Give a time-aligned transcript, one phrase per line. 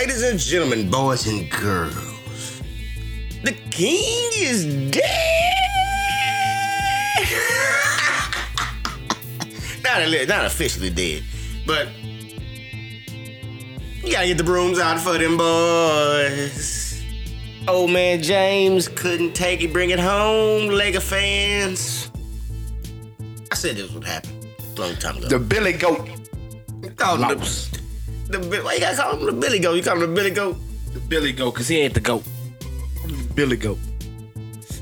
[0.00, 2.62] Ladies and gentlemen, boys and girls,
[3.44, 5.02] the king is dead.
[9.84, 11.22] not, not officially dead,
[11.66, 11.88] but
[14.02, 17.04] you gotta get the brooms out for them boys.
[17.68, 22.10] Old man James couldn't take it, bring it home, Laker fans.
[23.52, 24.30] I said this would happen
[24.78, 25.28] a long time ago.
[25.28, 26.08] The Billy Goat.
[26.98, 27.79] Lost.
[28.30, 29.74] The, the, why you gotta call him the Billy Goat?
[29.74, 30.56] You call him the Billy Goat?
[30.92, 32.24] The Billy Goat, because he ain't the goat.
[33.34, 33.78] Billy Goat.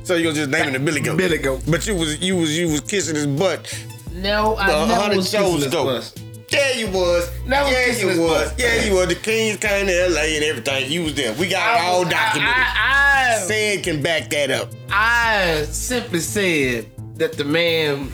[0.05, 1.17] So you gonna just name him the Billy Goat?
[1.19, 1.63] Billy Goat.
[1.69, 3.73] But you was you was you was kissing his butt.
[4.13, 5.85] No, I Well, never hundred was shows kissing his ago.
[5.85, 6.15] bus.
[6.51, 7.31] Yeah, you was.
[7.47, 8.51] Never yeah, kissing you his was.
[8.51, 8.59] butt.
[8.59, 9.09] Yeah, you was.
[9.09, 10.91] The Kings came to LA and everything.
[10.91, 11.35] You was there.
[11.35, 12.55] We got it all documented.
[12.57, 14.71] I, I, Said can back that up.
[14.91, 16.87] I simply said
[17.19, 18.11] that the man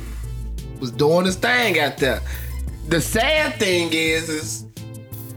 [0.80, 2.21] was doing his thing out there.
[2.88, 4.65] The sad thing is, is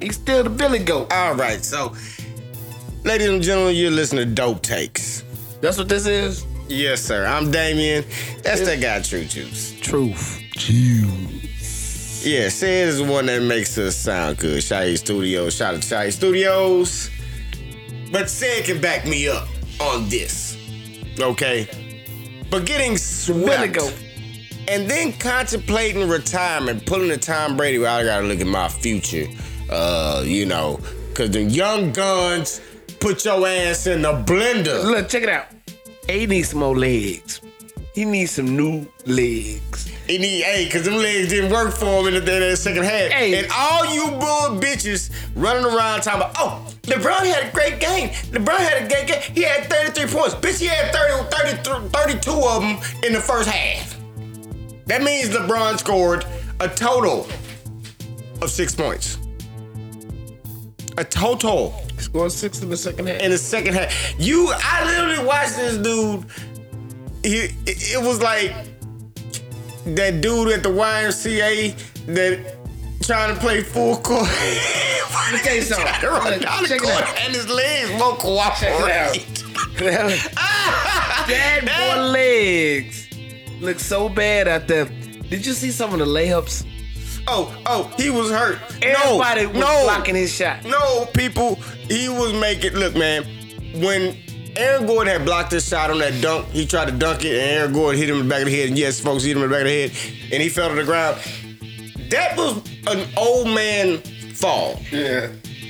[0.01, 1.11] he's still the Billy Goat.
[1.11, 1.95] All right, so,
[3.03, 5.23] ladies and gentlemen, you're listening to Dope Takes.
[5.61, 6.45] That's what this is.
[6.67, 7.25] Yes, sir.
[7.25, 8.03] I'm Damien.
[8.43, 9.73] That's that guy, True Juice.
[9.79, 10.41] Truth.
[10.57, 12.25] Juice.
[12.25, 14.61] Yeah, Sid is the one that makes us sound good.
[14.61, 15.55] Shai Studios.
[15.55, 17.09] Shout out to Shai Studios.
[18.11, 19.47] But Sid can back me up
[19.79, 20.57] on this.
[21.19, 21.67] Okay?
[22.49, 23.93] But getting Billy swept Goat.
[24.67, 29.27] and then contemplating retirement, pulling the Tom Brady, well, I gotta look at my future.
[29.69, 30.79] Uh, you know,
[31.13, 32.61] cause the young guns
[32.99, 34.83] put your ass in the blender.
[34.83, 35.47] Look, check it out.
[36.09, 37.41] He needs some more legs.
[37.93, 39.87] He needs some new legs.
[40.07, 42.83] He need, hey, cause them legs didn't work for him in the, in the second
[42.83, 43.11] half.
[43.11, 43.39] Hey.
[43.39, 48.09] And all you bull bitches running around talking about, oh, LeBron had a great game.
[48.31, 49.21] LeBron had a great game.
[49.33, 50.35] He had 33 points.
[50.35, 53.97] Bitch, he had 30, 30, 32 of them in the first half.
[54.85, 56.25] That means LeBron scored
[56.61, 57.27] a total
[58.41, 59.17] of six points.
[60.97, 63.21] A total He scored six in the second half.
[63.21, 64.19] in the second half.
[64.19, 66.25] You, I literally watched this dude.
[67.23, 68.51] He, it, it was like
[69.85, 71.75] that dude at the YMCA
[72.07, 72.55] that
[73.03, 74.23] trying to play full court.
[74.27, 75.85] Let me tell you something.
[75.99, 79.13] Trying to run down the Check court and his legs won't Check it out.
[79.77, 80.23] cooperate.
[81.27, 83.09] That boy legs
[83.59, 84.85] look so bad out there.
[84.85, 86.65] Did you see some of the layups?
[87.29, 88.57] Oh, oh, he was hurt.
[88.81, 90.63] Everybody no, was no, blocking his shot.
[90.63, 91.55] No, people,
[91.89, 92.73] he was making.
[92.73, 93.23] Look, man,
[93.81, 94.17] when
[94.55, 97.51] Aaron Gordon had blocked his shot on that dunk, he tried to dunk it, and
[97.51, 98.69] Aaron Gordon hit him in the back of the head.
[98.69, 100.69] And yes, folks, he hit him in the back of the head, and he fell
[100.69, 101.17] to the ground.
[102.09, 102.57] That was
[102.87, 103.97] an old man
[104.33, 104.79] fall.
[104.91, 105.29] Yeah.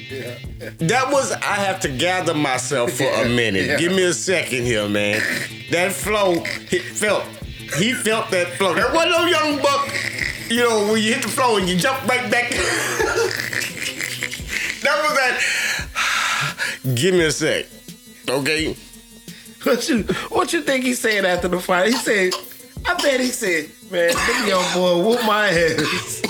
[0.09, 0.35] Yeah.
[0.78, 1.31] That was.
[1.31, 3.66] I have to gather myself for a minute.
[3.66, 3.78] Yeah.
[3.78, 5.22] Give me a second here, man.
[5.72, 7.24] That flow, he felt.
[7.78, 8.74] He felt that flow.
[8.74, 9.89] There wasn't no young buck.
[10.49, 12.49] You know, when you hit the floor and you jump right back.
[14.81, 15.39] that was that.
[16.95, 17.65] Give me a sec.
[18.29, 18.75] Okay.
[19.63, 21.87] What you what you think he said after the fight?
[21.87, 22.33] He said,
[22.85, 26.21] I bet he said, man, this young boy whoop my ass.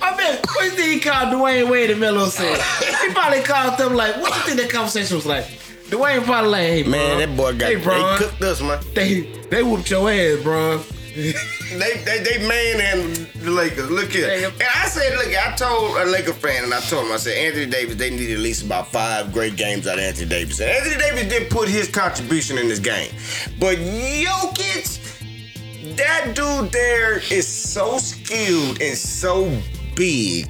[0.00, 2.60] I bet what you think he called Dwayne Wade and Melo said?
[3.00, 5.46] He probably called them like, what you think that conversation was like?
[5.88, 7.18] Dwayne probably like, hey, Man, bro.
[7.18, 8.78] that boy got hey, they cooked us, man.
[8.94, 9.20] They
[9.50, 10.82] they whooped your ass, bro.
[11.66, 13.90] They they they manhandled the Lakers.
[13.90, 14.28] Look here.
[14.30, 17.36] And I said, look, I told a Laker fan, and I told him, I said,
[17.38, 20.60] Anthony Davis, they need at least about five great games out of Anthony Davis.
[20.60, 23.10] And Anthony Davis did put his contribution in this game.
[23.58, 29.50] But Jokic, that dude there is so skilled and so
[29.94, 30.46] big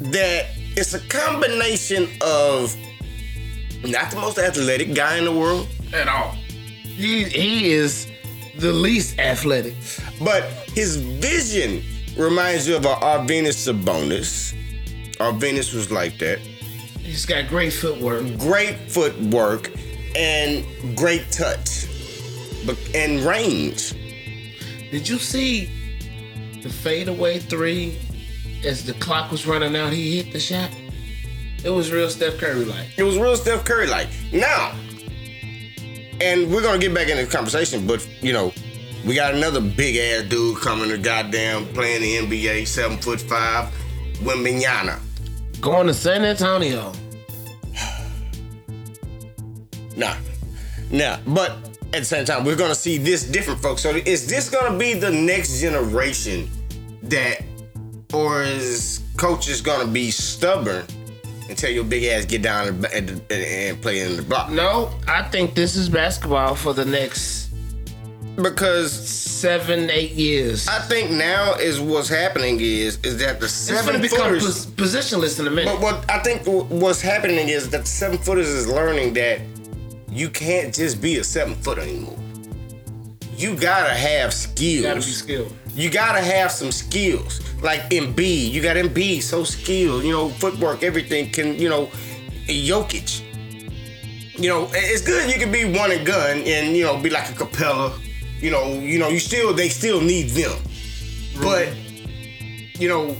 [0.00, 2.76] that it's a combination of
[3.84, 6.32] not the most athletic guy in the world, At all.
[6.82, 8.08] He he is
[8.64, 9.74] the least athletic.
[10.22, 10.44] But
[10.74, 11.84] his vision
[12.16, 14.54] reminds you of a Arvinus Sabonis.
[15.18, 16.38] Arvinus was like that.
[16.98, 18.38] He's got great footwork.
[18.38, 19.70] Great footwork
[20.16, 20.64] and
[20.96, 21.86] great touch.
[22.64, 23.92] But and range.
[24.90, 25.70] Did you see
[26.62, 27.98] the fadeaway three
[28.64, 29.92] as the clock was running out?
[29.92, 30.70] He hit the shot.
[31.62, 32.88] It was real Steph Curry like.
[32.96, 34.08] It was real Steph Curry like.
[34.32, 34.74] Now,
[36.24, 38.52] and we're gonna get back into the conversation, but you know,
[39.04, 43.72] we got another big ass dude coming to goddamn playing the NBA, seven foot five,
[44.22, 44.98] Wembanyama.
[45.60, 46.92] Going to San Antonio.
[49.96, 50.16] Nah,
[50.90, 51.18] nah.
[51.24, 51.52] But
[51.92, 53.80] at the same time, we're gonna see this different, folks.
[53.80, 56.50] So is this gonna be the next generation
[57.04, 57.44] that,
[58.12, 60.84] or is coaches gonna be stubborn
[61.48, 64.50] and tell your big ass get down and, and, and play in the block?
[64.50, 67.50] No, I think this is basketball for the next
[68.36, 70.66] because seven, eight years.
[70.68, 74.66] I think now is what's happening is is that the it's seven to become footers.
[74.66, 75.72] pos- positionless in a minute.
[75.72, 79.40] But what I think what's happening is that the seven footers is learning that
[80.10, 82.18] you can't just be a seven footer anymore.
[83.36, 84.60] You gotta have skills.
[84.60, 85.52] you got to be skilled.
[85.74, 87.40] You gotta have some skills.
[87.62, 90.04] Like Embiid, you got Embiid, so skilled.
[90.04, 91.58] You know, footwork, everything can.
[91.58, 91.86] You know,
[92.46, 93.22] Jokic.
[94.36, 95.32] You know, it's good.
[95.32, 97.98] You can be one and gun, and you know, be like a Capela.
[98.40, 100.58] You know, you know, you still they still need them,
[101.40, 101.68] but
[102.78, 103.16] you know,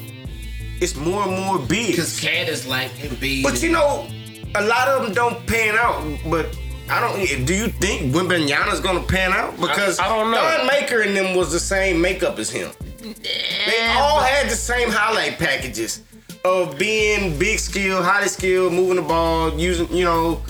[0.81, 1.93] it's more and more big.
[1.93, 3.43] Because Cat is like Embiid.
[3.43, 4.07] But you know,
[4.55, 6.03] a lot of them don't pan out.
[6.29, 6.57] But
[6.89, 7.47] I don't.
[7.47, 9.57] Do you think Wembanyama's gonna pan out?
[9.57, 10.37] Because I don't know.
[10.37, 12.71] Thon Maker and them was the same makeup as him.
[13.01, 16.03] They all had the same highlight packages
[16.45, 19.91] of being big skill, highly skilled, moving the ball, using.
[19.93, 20.43] You know,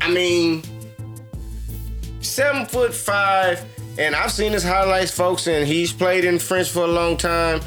[0.00, 0.62] I mean,
[2.20, 3.62] seven foot five,
[3.98, 7.60] and I've seen his highlights, folks, and he's played in French for a long time.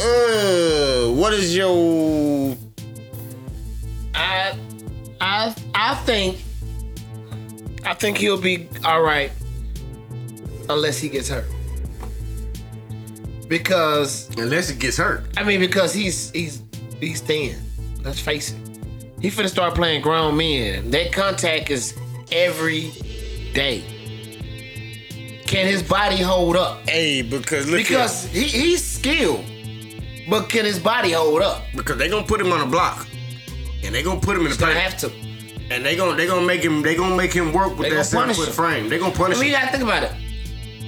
[0.00, 2.56] Uh, what is your
[4.14, 4.56] I,
[5.20, 6.38] I, I think,
[7.88, 9.32] I think he'll be all right,
[10.68, 11.46] unless he gets hurt.
[13.48, 15.24] Because Unless he gets hurt.
[15.38, 16.62] I mean, because he's he's
[17.00, 17.56] he's thin.
[18.04, 18.58] Let's face it.
[19.22, 20.90] He finna start playing grown men.
[20.90, 21.96] That contact is
[22.30, 22.90] every
[23.54, 23.82] day.
[25.46, 26.86] Can his body hold up?
[26.86, 29.46] Hey, because look Because he, he's skilled,
[30.28, 31.62] but can his body hold up?
[31.74, 33.06] because they gonna put him on a block,
[33.82, 35.27] and they gonna put him in the gonna have to.
[35.70, 38.04] And they gonna they gonna make him they gonna make him work with They that
[38.04, 38.88] seven foot frame.
[38.88, 40.12] They gonna punish I mean, you gotta think about it.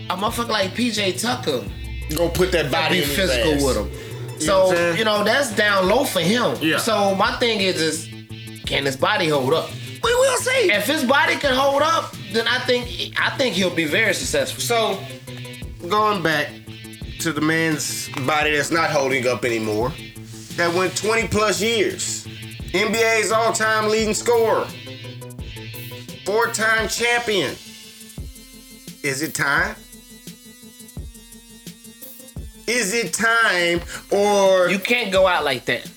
[0.08, 1.64] A motherfucker like PJ Tucker
[2.16, 3.90] Gonna put that body be physical with him.
[3.90, 4.98] know So saying?
[4.98, 6.56] you know that's down low for him.
[6.60, 6.78] Yeah.
[6.78, 8.08] So my thing is, is
[8.66, 9.70] can his body hold up?
[10.02, 10.72] We will see.
[10.72, 14.62] If his body can hold up, then I think I think he'll be very successful.
[14.62, 14.98] So,
[15.88, 16.48] going back
[17.20, 19.92] to the man's body that's not holding up anymore,
[20.56, 22.19] that went 20 plus years.
[22.72, 24.64] NBA's all time leading scorer,
[26.24, 27.56] four time champion.
[29.02, 29.74] Is it time?
[32.68, 33.80] Is it time
[34.12, 35.90] or You can't go out like that.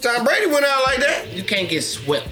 [0.00, 1.32] Tom Brady went out like that?
[1.32, 2.28] You can't get swept.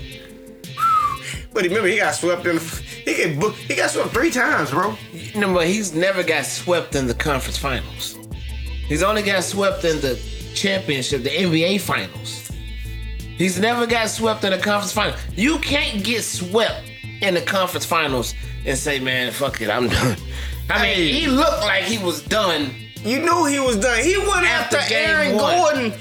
[1.53, 2.59] But remember, he got swept in.
[2.59, 3.55] He get.
[3.55, 4.97] He got swept three times, bro.
[5.37, 8.19] No, but he's never got swept in the conference finals.
[8.88, 10.21] He's only got swept in the
[10.55, 12.39] championship, the NBA finals.
[13.40, 15.16] He's never got swept in the conference final.
[15.34, 16.82] You can't get swept
[17.22, 18.34] in the conference finals
[18.66, 20.19] and say, man, fuck it, I'm done.
[20.69, 21.08] I mean, Hey.
[21.12, 22.70] he looked like he was done.
[23.02, 24.04] You knew he was done.
[24.04, 25.56] He went After after, Aaron one.
[25.56, 25.92] Gordon.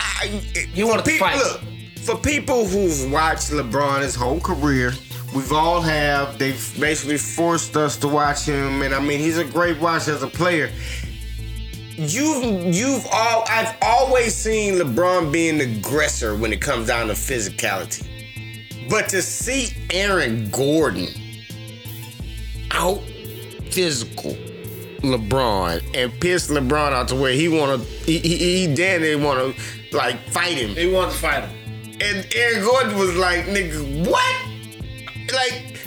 [0.00, 0.26] I,
[0.74, 1.36] for wanted to fight.
[1.36, 1.60] Look,
[2.00, 4.92] for people who've watched LeBron his whole career,
[5.36, 6.36] we've all have.
[6.36, 10.24] They've basically forced us to watch him, and I mean, he's a great watch as
[10.24, 10.68] a player.
[11.96, 17.12] You've you've all I've always seen LeBron being the aggressor when it comes down to
[17.12, 18.08] physicality.
[18.88, 21.08] But to see Aaron Gordon
[22.70, 23.02] out
[23.70, 24.32] physical
[25.02, 29.52] LeBron and piss LeBron out to where he wanna he he, he damn near wanna
[29.92, 30.70] like fight him.
[30.70, 31.58] He wanted to fight him.
[32.00, 34.36] And Aaron Gordon was like, nigga, what?
[35.32, 35.78] Like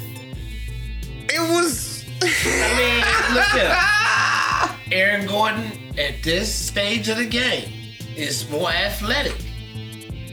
[1.30, 3.76] it was I mean, look here.
[4.92, 7.70] Aaron Gordon at this stage of the game
[8.16, 9.36] is more athletic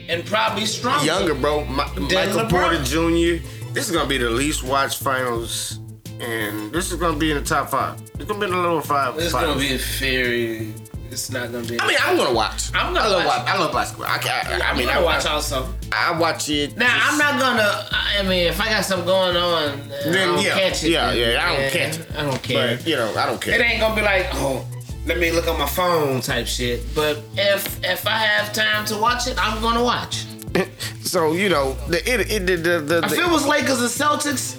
[0.09, 1.05] and probably stronger.
[1.05, 1.63] younger, bro.
[1.65, 2.49] Ma- Michael LeBron.
[2.49, 3.45] Porter Jr.
[3.73, 5.79] This is gonna be the least watched finals,
[6.19, 7.99] and this is gonna be in the top five.
[8.15, 9.17] It's gonna be in the lower five.
[9.17, 9.55] It's finals.
[9.55, 10.73] gonna be a very.
[11.09, 11.79] It's not gonna be.
[11.79, 12.71] I mean, I'm gonna watch.
[12.73, 13.47] I'm gonna I love watch.
[13.47, 14.07] I love basketball.
[14.07, 15.23] I, I, I, I mean, I watch.
[15.23, 15.73] watch also.
[15.91, 16.75] I watch it.
[16.75, 17.87] Now I'm not gonna.
[17.91, 20.89] I mean, if I got something going on, uh, I Then, don't yeah, catch it.
[20.89, 22.07] yeah, yeah, I don't yeah, catch it.
[22.15, 22.77] I don't care.
[22.77, 23.55] But you know, I don't care.
[23.55, 24.65] It ain't gonna be like, oh,
[25.05, 26.81] let me look on my phone type shit.
[26.95, 30.25] But if if I have time to watch it, I'm gonna watch.
[31.01, 34.57] so you know, the it, it the the, the, If it was Lakers and Celtics,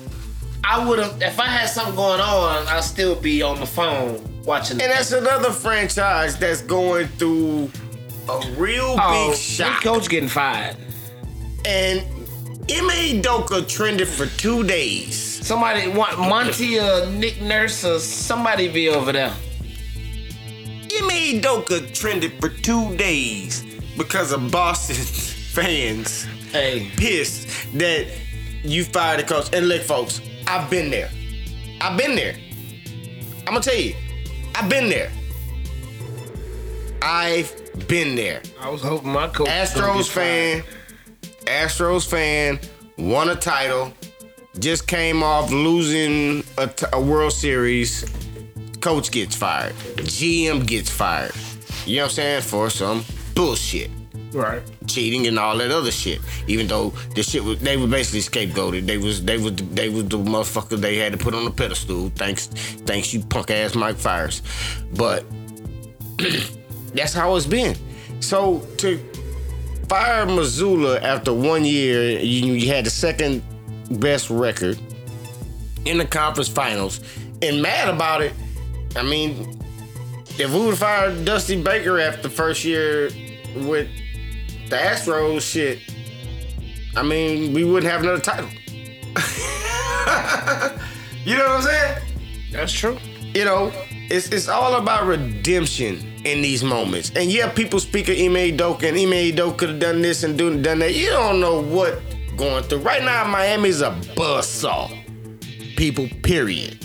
[0.63, 1.21] I would have.
[1.23, 4.81] If I had something going on, I'd still be on the phone watching.
[4.81, 7.71] and that's another franchise that's going through
[8.29, 9.83] a real oh, big shock.
[9.83, 10.77] coach getting fired.
[11.67, 12.01] And
[12.71, 15.15] Ime Udoka trended for two days.
[15.47, 19.35] Somebody want Monty or Nick Nurse or somebody be over there.
[20.97, 23.65] Ime Udoka trended for two days
[23.97, 24.97] because of Boston
[25.55, 27.49] fans Hey, pissed
[27.79, 28.07] that
[28.63, 29.53] you fired the coach.
[29.53, 31.11] And look, folks, I've been there.
[31.81, 32.37] I've been there.
[33.41, 33.97] I'm gonna tell you,
[34.55, 35.11] I've been there.
[37.03, 37.53] I've
[37.89, 38.41] been there.
[38.61, 39.49] I was hoping my coach.
[39.49, 40.63] Astros get fan,
[41.47, 42.61] Astros fan,
[42.97, 43.93] won a title,
[44.61, 48.05] just came off losing a, t- a World Series.
[48.85, 49.73] Coach gets fired.
[49.97, 51.33] GM gets fired.
[51.87, 52.43] You know what I'm saying?
[52.43, 53.03] For some
[53.35, 53.91] bullshit.
[54.31, 54.61] Right.
[54.87, 56.21] cheating and all that other shit.
[56.49, 58.85] Even though the shit was, they were basically scapegoated.
[58.85, 62.11] They was, they was, they was the motherfucker they had to put on the pedestal.
[62.11, 64.43] Thanks, thanks you punk ass Mike Fiers.
[64.95, 65.25] But
[66.93, 67.77] that's how it's been.
[68.21, 68.99] So to
[69.89, 73.43] fire Mazzulla after one year, you, you had the second
[73.99, 74.79] best record
[75.87, 77.01] in the conference finals,
[77.41, 78.35] and mad about it.
[78.97, 79.59] I mean,
[80.39, 83.11] if we would fire Dusty Baker after the first year
[83.57, 83.89] with
[84.69, 85.81] the Astros shit,
[86.97, 88.49] I mean, we wouldn't have another title.
[91.25, 92.03] you know what I'm saying?
[92.53, 92.99] That's true.
[93.35, 93.73] You know,
[94.11, 97.11] it's it's all about redemption in these moments.
[97.17, 100.39] And yeah, people speak of Ime Udoka and Ime Udoka could have done this and
[100.39, 100.95] done done that.
[100.95, 102.01] You don't know what
[102.37, 102.79] going through.
[102.79, 105.01] Right now, Miami's a buzzsaw.
[105.77, 106.79] People, period.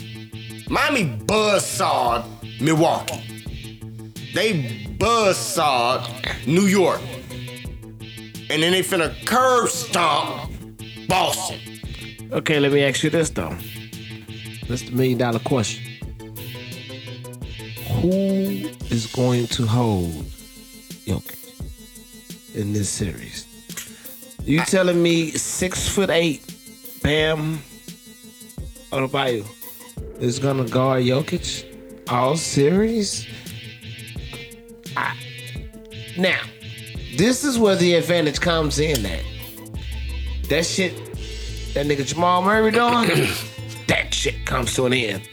[0.70, 2.24] Miami buzzsawed
[2.60, 3.20] Milwaukee.
[4.34, 7.00] They buzzsawed New York.
[8.48, 10.52] And then they finna curb stomp
[11.08, 11.58] Boston.
[12.30, 13.56] Okay, let me ask you this though.
[14.68, 15.82] That's the million dollar question.
[18.00, 18.12] Who
[18.90, 20.12] is going to hold
[21.04, 23.44] Jokic in this series?
[24.44, 26.46] You telling me six foot eight,
[27.02, 27.58] Bam
[28.92, 29.44] Adebayo
[30.20, 31.64] is gonna guard Jokic
[32.08, 33.26] all series?
[34.96, 35.16] I,
[36.18, 36.40] now,
[37.16, 39.04] this is where the advantage comes in.
[39.06, 39.24] At
[40.48, 40.94] that shit
[41.74, 43.28] that nigga Jamal Murray doing,
[43.86, 45.28] that shit comes to an end.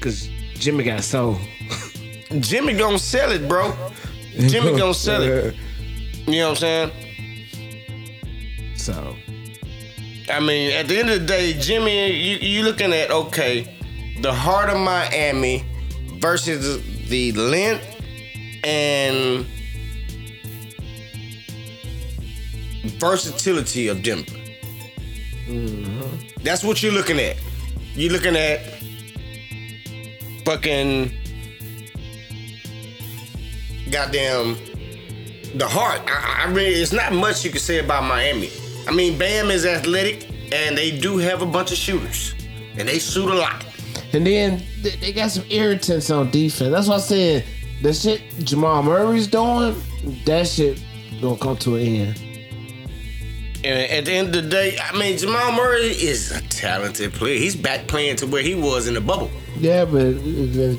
[0.00, 1.38] Cause Jimmy got sold.
[2.40, 3.74] Jimmy gonna sell it, bro.
[4.36, 5.54] Jimmy gonna sell it.
[6.26, 6.92] You know what I'm saying?
[8.76, 9.14] So
[10.30, 13.76] I mean, at the end of the day, Jimmy, you you looking at okay,
[14.20, 15.64] the heart of Miami
[16.18, 17.84] versus the length
[18.64, 19.46] and
[22.98, 24.38] versatility of Denver.
[26.42, 27.36] That's what you're looking at.
[27.94, 28.60] You're looking at
[30.46, 31.12] fucking
[33.90, 34.56] goddamn
[35.54, 36.00] the heart.
[36.06, 38.50] I, I mean, it's not much you can say about Miami.
[38.86, 42.34] I mean, Bam is athletic, and they do have a bunch of shooters,
[42.76, 43.64] and they shoot a lot.
[44.12, 46.70] and then they, got some irritants on defense.
[46.70, 47.44] That's why I said
[47.82, 49.74] the shit Jamal Murray's doing,
[50.26, 50.82] that shit
[51.20, 52.20] gonna come to an end.
[53.64, 57.38] And at the end of the day, I mean, Jamal Murray is a talented player.
[57.38, 59.30] He's back playing to where he was in the bubble.
[59.58, 60.12] Yeah, but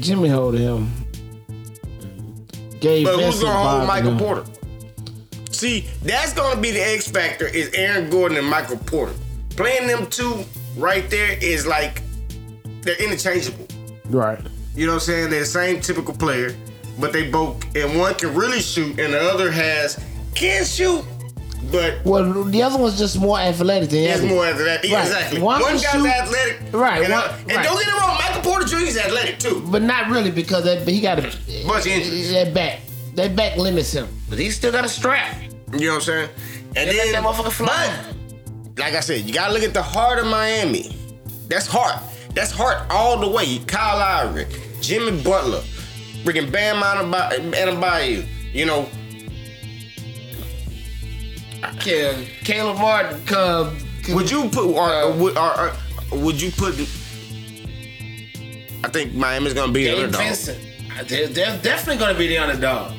[0.02, 0.92] Jimmy hold him.
[2.80, 4.18] Gabe But who's gonna hold Michael him.
[4.20, 4.44] Porter?
[5.56, 9.14] See, that's gonna be the X factor is Aaron Gordon and Michael Porter.
[9.52, 10.44] Playing them two
[10.76, 12.02] right there is like
[12.82, 13.66] they're interchangeable.
[14.10, 14.40] Right.
[14.76, 15.30] You know what I'm saying?
[15.30, 16.54] They're the same typical player,
[17.00, 19.98] but they both and one can really shoot and the other has
[20.36, 21.06] can shoot,
[21.72, 24.28] but Well, the other one's just more athletic than other.
[24.28, 24.92] more athletic.
[24.92, 25.06] Right.
[25.08, 25.42] Exactly.
[25.42, 26.60] One One, guy's shoot- athletic.
[26.74, 27.64] Right, And, uh, one- and right.
[27.66, 28.78] don't get it wrong, Michael Porter Jr.
[28.86, 29.64] is athletic too.
[29.68, 31.22] But not really because that, he got a
[31.66, 32.34] Bunch of injuries.
[32.34, 32.82] That back,
[33.16, 34.08] that back limits him.
[34.30, 35.36] But he still got a strap.
[35.74, 36.30] You know what I'm saying?
[36.76, 38.04] And They let then, that motherfucker fly.
[38.76, 40.96] but, like I said, you gotta look at the heart of Miami.
[41.48, 42.02] That's heart.
[42.34, 43.60] That's heart all the way.
[43.68, 44.46] Kyle Lowry,
[44.82, 45.62] Jimmy Butler,
[46.24, 48.26] freaking Bam Adebayo.
[48.54, 48.90] You know,
[51.80, 53.74] Caleb, Caleb Martin, Cub.
[54.10, 55.72] would you put or, or, would- or,
[56.12, 56.74] or would you put?
[58.84, 60.22] I think Miami's gonna be an Gabe underdog.
[60.28, 60.60] Vincent?
[61.08, 62.94] They're, they're definitely going to be the underdog.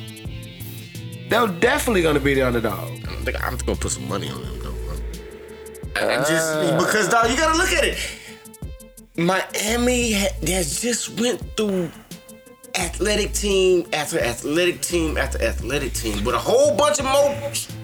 [1.29, 2.89] They're definitely going to be the underdog.
[3.05, 4.71] I think I'm gonna put some money on them though.
[4.71, 6.09] Bro.
[6.09, 6.77] I just uh.
[6.79, 7.97] because dog, you gotta look at it.
[9.17, 11.91] Miami ha- has just went through
[12.75, 17.35] athletic team after athletic team after athletic team with a whole bunch of more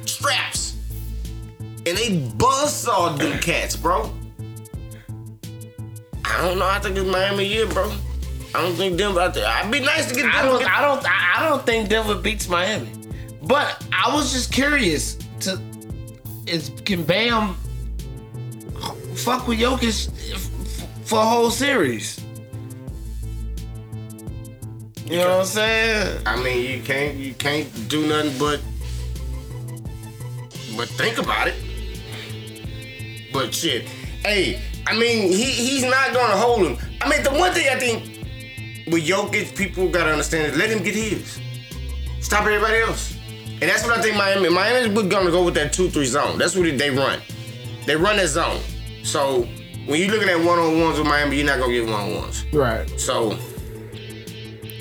[0.05, 0.77] straps,
[1.85, 4.13] and they buzzsawed them cats, bro.
[6.23, 6.67] I don't know.
[6.67, 7.91] I think it's Miami year, bro.
[8.55, 9.19] I don't think Denver.
[9.19, 10.59] I think, I'd be nice to get I Denver.
[10.59, 12.89] don't, I don't, I I don't think Denver beats Miami.
[13.43, 15.61] But I was just curious to,
[16.47, 17.55] is can Bam
[19.15, 20.09] fuck with Jokic
[21.05, 22.23] for a whole series?
[25.05, 26.21] You know what I'm saying?
[26.25, 28.61] I mean, you can't you can't do nothing but
[30.77, 31.55] but think about it.
[33.33, 33.83] But shit,
[34.23, 36.77] hey, I mean, he he's not gonna hold him.
[37.01, 40.81] I mean, the one thing I think with Jokic, people gotta understand is let him
[40.81, 41.39] get his.
[42.21, 43.17] Stop everybody else.
[43.63, 44.49] And that's what I think Miami.
[44.49, 46.37] Miami's gonna go with that two-three zone.
[46.37, 47.21] That's what they run.
[47.85, 48.59] They run that zone.
[49.03, 49.43] So
[49.85, 52.13] when you're looking at one on ones with Miami, you're not gonna get one on
[52.13, 52.45] ones.
[52.51, 52.99] Right.
[52.99, 53.39] So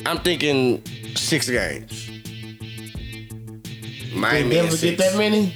[0.05, 0.83] I'm thinking
[1.15, 2.11] six games.
[4.17, 5.55] Miami Denver in get that many?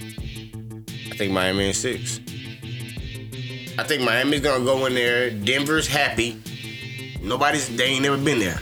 [1.11, 2.21] I think Miami in six.
[3.77, 5.31] I think Miami's gonna go in there.
[5.31, 6.41] Denver's happy.
[7.21, 8.61] Nobody's they ain't never been there.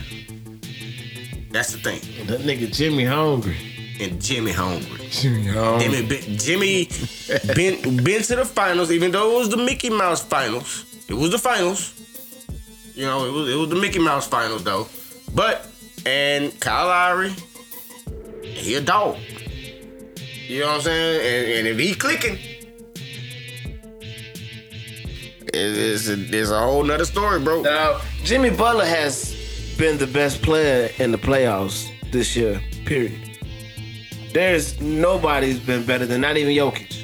[1.50, 2.00] That's the thing.
[2.28, 3.73] That nigga Jimmy hungry.
[4.04, 5.08] And Jimmy hungry.
[5.10, 5.80] Jimmy hungry.
[5.88, 6.88] Jimmy been, Jimmy
[7.54, 10.84] been been to the finals, even though it was the Mickey Mouse finals.
[11.08, 11.92] It was the finals.
[12.94, 14.88] You know, it was it was the Mickey Mouse finals though.
[15.34, 15.66] But
[16.06, 17.32] and Kyle Lowry,
[18.42, 19.16] he a dog.
[20.46, 21.20] You know what I'm saying?
[21.20, 22.38] And, and if he clicking,
[25.54, 27.62] it- it's a, it's a whole nother story, bro.
[27.62, 29.34] Now, Jimmy Butler has
[29.78, 33.18] been the best player in the playoffs this year, period.
[34.34, 37.02] There's nobody's been better than not even Jokic.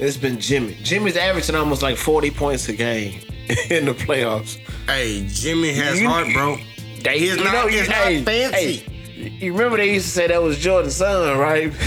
[0.00, 0.76] It's been Jimmy.
[0.82, 3.20] Jimmy's averaging almost like 40 points a game
[3.70, 4.56] in the playoffs.
[4.86, 6.56] Hey, Jimmy has You- heart, bro.
[7.02, 8.76] They, He's you not- know, he's not hey, fancy.
[8.78, 11.72] hey, you remember they used to say that was Jordan's son, right?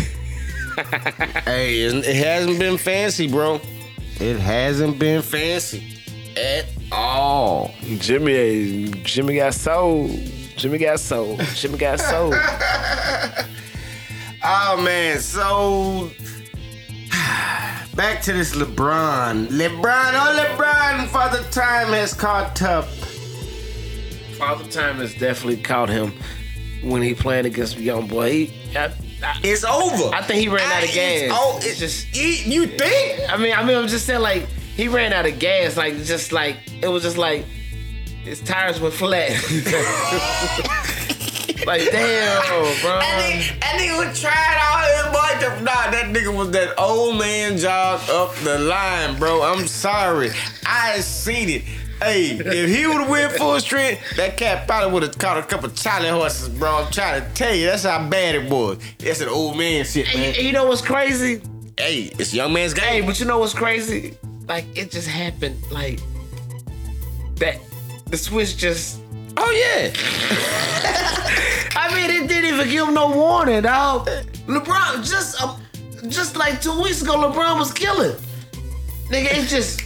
[1.43, 3.59] Hey, it it hasn't been fancy, bro.
[4.19, 5.97] It hasn't been fancy
[6.37, 7.73] at all.
[7.97, 10.11] Jimmy, Jimmy got sold.
[10.55, 11.41] Jimmy got sold.
[11.55, 12.35] Jimmy got sold.
[14.49, 16.09] Oh man, so
[17.97, 19.47] back to this LeBron.
[19.47, 22.85] LeBron, oh LeBron, Father Time has caught up.
[24.37, 26.13] Father Time has definitely caught him
[26.81, 28.45] when he playing against young boy.
[28.45, 28.85] He, I,
[29.21, 30.15] I, It's over.
[30.15, 31.23] I think he ran out of gas.
[31.23, 32.27] It's, oh, It's just- you,
[32.61, 33.29] you think?
[33.29, 35.75] I mean, I mean, I'm just saying, like he ran out of gas.
[35.75, 37.43] Like just like it was just like
[38.23, 39.31] his tires were flat.
[41.65, 42.41] like damn,
[42.81, 42.99] bro.
[42.99, 46.77] That nigga, that nigga was trying all his boy to nah, that nigga was that
[46.79, 49.41] old man jog up the line, bro.
[49.43, 50.31] I'm sorry.
[50.65, 51.63] I seen it.
[52.01, 55.41] Hey, if he would have went full strength, that cat probably would have caught a
[55.41, 56.83] couple Charlie horses, bro.
[56.83, 58.77] I'm trying to tell you, that's how bad it was.
[58.99, 60.35] That's an old man shit, man.
[60.35, 61.41] And you know what's crazy?
[61.75, 62.83] Hey, it's young man's game.
[62.83, 63.07] Hey, game.
[63.07, 64.15] but you know what's crazy?
[64.47, 65.59] Like it just happened.
[65.71, 65.99] Like
[67.37, 67.59] that.
[68.07, 68.99] The switch just.
[69.39, 69.91] Oh yeah.
[71.75, 74.07] I mean, it didn't even give him no warning, dog.
[74.47, 75.55] LeBron just uh,
[76.09, 78.15] just like two weeks ago, LeBron was killing.
[79.09, 79.81] Nigga, it just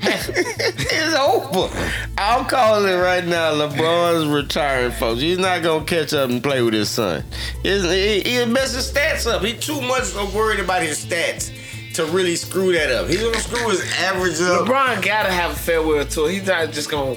[0.00, 0.36] happened.
[0.58, 1.70] it's over.
[2.18, 3.52] I'm calling it right now.
[3.52, 5.20] LeBron's retiring, folks.
[5.20, 7.22] He's not gonna catch up and play with his son.
[7.62, 9.42] He's, he, he'll mess his stats up.
[9.42, 11.52] He's too much worried about his stats
[11.94, 13.08] to really screw that up.
[13.08, 14.66] He's gonna screw his average up.
[14.66, 16.30] LeBron gotta have a farewell tour.
[16.30, 17.16] He's not just gonna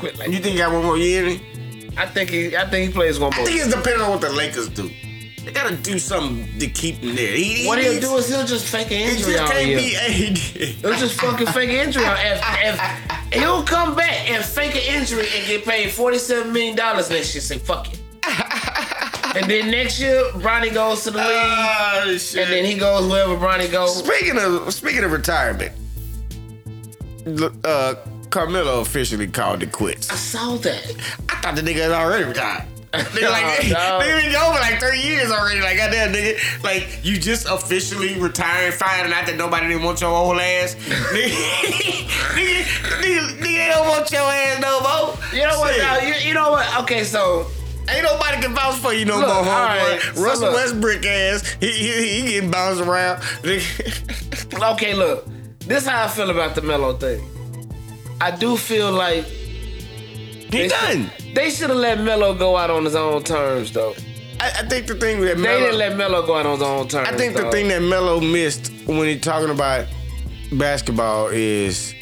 [0.00, 1.90] quit like You think he got one more year in him?
[1.96, 3.40] I think he I think he plays one more.
[3.42, 4.90] I think it's depending on what the Lakers do.
[5.44, 7.34] They gotta do something to keep him there.
[7.34, 9.78] He, what he he'll do is he'll just fake an injury just out can't here.
[9.78, 10.38] be AD.
[10.82, 12.04] He'll just fucking fake an injury.
[12.04, 12.42] If,
[13.32, 17.34] if he'll come back and fake an injury and get paid forty-seven million dollars next
[17.34, 18.00] year, say fuck it.
[19.36, 23.34] and then next year, Bronny goes to the league, Oh, and then he goes wherever
[23.36, 23.96] Bronny goes.
[24.04, 25.72] Speaking of speaking of retirement,
[27.64, 27.94] uh,
[28.30, 30.10] Carmelo officially called it quits.
[30.10, 30.94] I saw that.
[31.28, 32.64] I thought the nigga had already retired.
[32.92, 34.04] Nigga, like, No, no.
[34.04, 35.60] nigga been over like three years already.
[35.60, 40.10] Like, goddamn, nigga, like you just officially retired, finding out that nobody didn't want your
[40.10, 40.74] old ass.
[41.14, 41.30] nigga,
[42.34, 42.64] nigga,
[43.00, 45.14] nigga, nigga, don't want your ass no more.
[45.32, 45.78] You know what?
[45.78, 46.80] Now, you, you know what?
[46.82, 47.46] Okay, so
[47.88, 49.46] Ain't nobody can bounce for you no Look, more, homeboy.
[49.46, 50.54] right, so Russell look.
[50.56, 53.22] Westbrook ass, he, he, he getting bounced around.
[54.62, 55.26] Okay, look.
[55.60, 57.24] This how I feel about the Melo thing.
[58.20, 61.10] I do feel like he they done.
[61.16, 63.94] should- they should have let Melo go out on his own terms, though.
[64.40, 66.88] I, I think the thing that They didn't let Melo go out on his own
[66.88, 67.08] terms.
[67.08, 67.52] I think the dog.
[67.52, 69.86] thing that Melo missed when he talking about
[70.52, 71.94] basketball is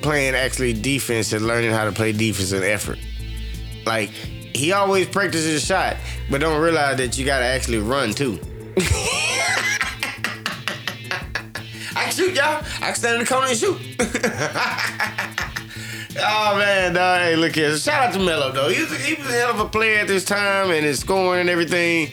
[0.00, 2.98] playing actually defense and learning how to play defense and effort.
[3.84, 5.96] Like he always practices his shot,
[6.30, 8.38] but don't realize that you gotta actually run too.
[12.10, 12.64] Shoot, y'all.
[12.80, 13.76] I can stand in the corner and shoot.
[16.18, 17.20] oh man, dog.
[17.20, 17.76] Hey, look here.
[17.76, 18.68] Shout out to Melo though.
[18.68, 21.42] He was, he was a hell of a player at this time and his scoring
[21.42, 22.08] and everything.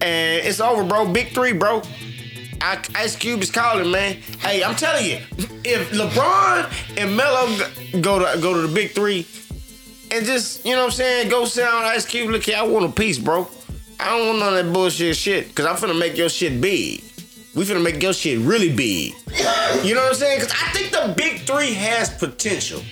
[0.00, 1.12] And it's over, bro.
[1.12, 1.82] Big three, bro.
[2.60, 4.14] Ice Cube is calling, man.
[4.40, 5.18] Hey, I'm telling you,
[5.64, 7.46] if LeBron and Melo
[8.00, 9.26] go to go to the big three,
[10.10, 12.30] and just you know what I'm saying, go sit down Ice Cube.
[12.30, 13.48] Look here, I want a piece, bro.
[14.00, 17.04] I don't want none of that bullshit shit, cause I'm finna make your shit big.
[17.56, 19.14] We finna make your shit really big.
[19.82, 20.40] You know what I'm saying?
[20.40, 22.82] Cause I think the big three has potential,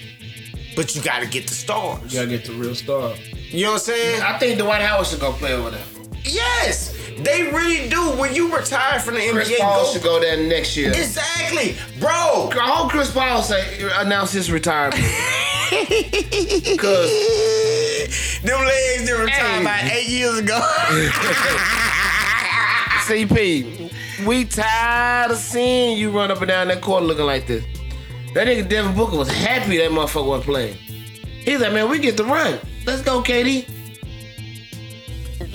[0.74, 2.12] but you gotta get the stars.
[2.12, 3.14] You gotta get the real star.
[3.50, 4.22] You know what I'm saying?
[4.22, 5.84] I think Dwight Howard should go play over there.
[6.24, 8.00] Yes, They really do.
[8.18, 10.88] When you retire from the Chris NBA, Paul go- should go there next year.
[10.90, 12.48] exactly, bro.
[12.52, 14.94] I hope Chris Paul say announce his retirement.
[16.78, 17.10] Cause
[18.42, 19.60] Them legs didn't retire Hey.
[19.60, 20.58] about eight years ago.
[23.06, 23.90] CP,
[24.26, 27.64] we tired of seeing you run up and down that court looking like this.
[28.34, 30.76] That nigga Devin Booker was happy that motherfucker wasn't playing.
[31.44, 32.58] He's like, man, we get the run.
[32.86, 33.66] Let's go, KD.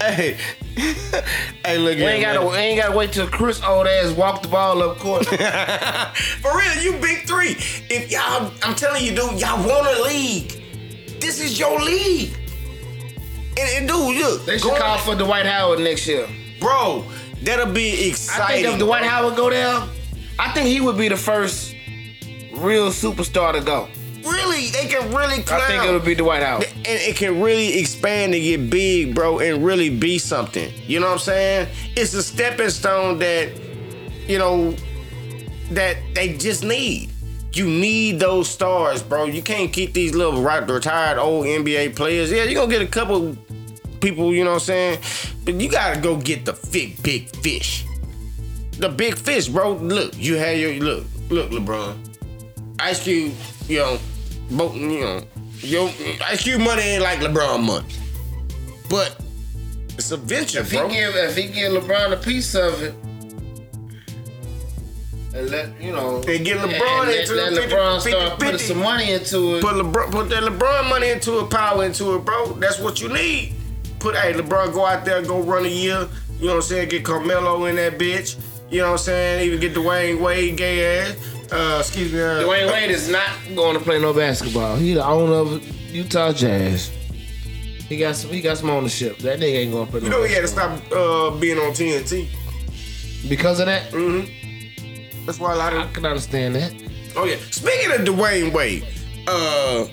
[0.00, 0.36] hey,
[1.64, 4.42] hey, look We at ain't gotta, we ain't gotta wait till Chris old ass walk
[4.42, 5.26] the ball up court.
[5.26, 7.56] For real, you big three.
[7.90, 10.60] If y'all, I'm telling you, dude, y'all want a league.
[11.20, 12.36] This is your league.
[13.56, 16.26] And, and dude, look, They should call for Dwight Howard next year.
[16.64, 17.04] Bro.
[17.42, 18.42] That'll be exciting.
[18.42, 19.82] I think if Dwight Howard go there,
[20.38, 21.74] I think he would be the first
[22.54, 23.88] real superstar to go.
[24.24, 25.60] really, they can really clown.
[25.60, 26.66] I think it would be Dwight Howard.
[26.76, 30.72] and it can really expand and get big, bro, and really be something.
[30.86, 31.68] You know what I'm saying?
[31.96, 33.50] It's a stepping stone that,
[34.26, 34.74] you know,
[35.72, 37.10] that they just need.
[37.52, 39.26] You need those stars, bro.
[39.26, 42.32] You can't keep these little retired old NBA players.
[42.32, 43.36] Yeah, you're gonna get a couple
[44.04, 44.98] people, you know what I'm saying?
[45.44, 47.86] But you gotta go get the big, big fish.
[48.78, 49.74] The big fish, bro.
[49.74, 51.96] Look, you had your look, look, LeBron.
[52.80, 53.32] Ice Cube,
[53.66, 53.98] you know,
[54.50, 55.22] both, you know,
[55.60, 55.88] your
[56.26, 57.86] Ice Cube money ain't like LeBron money,
[58.90, 59.16] but
[59.96, 62.94] it's a venture, If he give if he give LeBron a piece of it,
[65.34, 68.10] and let you know, They get and LeBron let, into let it, 50, LeBron 50,
[68.10, 68.66] start putting 50.
[68.66, 69.62] some money into it.
[69.62, 72.52] Put LeBron, put that LeBron money into it, power into it, bro.
[72.54, 73.54] That's what you need.
[74.04, 76.06] Put hey, LeBron go out there, go run a year.
[76.38, 76.90] You know what I'm saying?
[76.90, 78.38] Get Carmelo in that bitch.
[78.70, 79.46] You know what I'm saying?
[79.46, 81.16] Even get Dwayne Wade, gay ass.
[81.50, 82.20] Uh, excuse me.
[82.20, 84.76] Uh, Dwayne Wade is not going to play no basketball.
[84.76, 86.90] He the owner of Utah Jazz.
[87.88, 88.30] He got some.
[88.30, 89.16] He got some ownership.
[89.20, 90.00] That nigga ain't going to play.
[90.02, 92.28] You no know he had to stop uh, being on TNT.
[93.26, 93.90] because of that.
[93.90, 95.24] Mm-hmm.
[95.24, 96.74] That's why a lot of I can understand that.
[97.16, 97.36] Oh yeah.
[97.50, 98.86] Speaking of Dwayne Wade,
[99.26, 99.86] uh,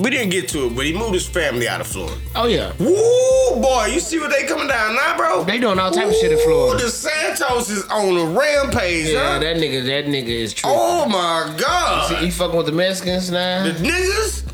[0.00, 2.16] we didn't get to it, but he moved his family out of Florida.
[2.34, 5.44] Oh yeah, Woo, boy, you see what they coming down now, bro?
[5.44, 6.82] they doing all type of shit in Florida.
[6.84, 9.38] DeSantis is on a rampage, Yeah, huh?
[9.40, 9.84] that nigga.
[9.84, 10.70] That nigga is true.
[10.72, 12.16] oh my god.
[12.24, 13.64] He fucking with the Mexicans now.
[13.64, 14.44] The niggas,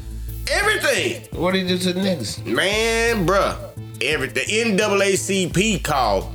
[0.50, 1.22] everything.
[1.40, 2.44] What did he do to the niggas?
[2.44, 3.56] Man, bruh.
[4.02, 4.76] everything.
[4.76, 6.26] the NAACP called.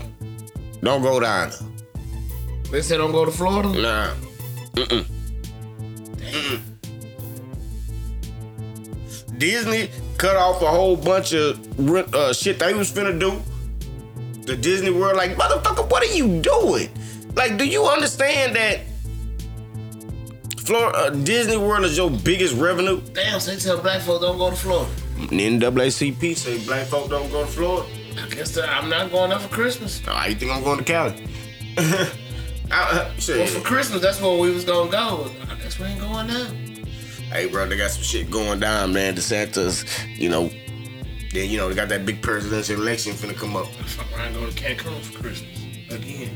[0.81, 1.59] Don't go down there.
[2.71, 3.67] They said don't go to Florida.
[3.69, 4.13] Nah.
[4.75, 5.05] Mm-mm.
[9.41, 11.59] Disney cut off a whole bunch of
[12.13, 13.41] uh, shit they was finna do.
[14.43, 16.89] The Disney World, like, motherfucker, what are you doing?
[17.35, 18.81] Like, do you understand that
[20.59, 23.01] Florida, uh, Disney World is your biggest revenue?
[23.13, 24.91] Damn, so they tell black folk don't go to Florida.
[25.17, 27.89] NAACP say black folk don't go to Florida.
[28.23, 30.03] I guess that I'm not going up for Christmas.
[30.07, 31.27] Oh, you think I'm going to Cali?
[31.77, 32.11] I,
[32.71, 33.11] uh.
[33.27, 35.31] Well, for Christmas, that's where we was gonna go.
[35.49, 36.51] I guess we ain't going now.
[37.31, 39.15] Hey, bro, they got some shit going down, man.
[39.15, 39.85] DeSantis,
[40.17, 40.49] you know,
[41.31, 43.67] then you know they got that big presidential election finna come up.
[43.67, 45.57] Fuck around, going to Cancun for Christmas
[45.89, 46.29] again.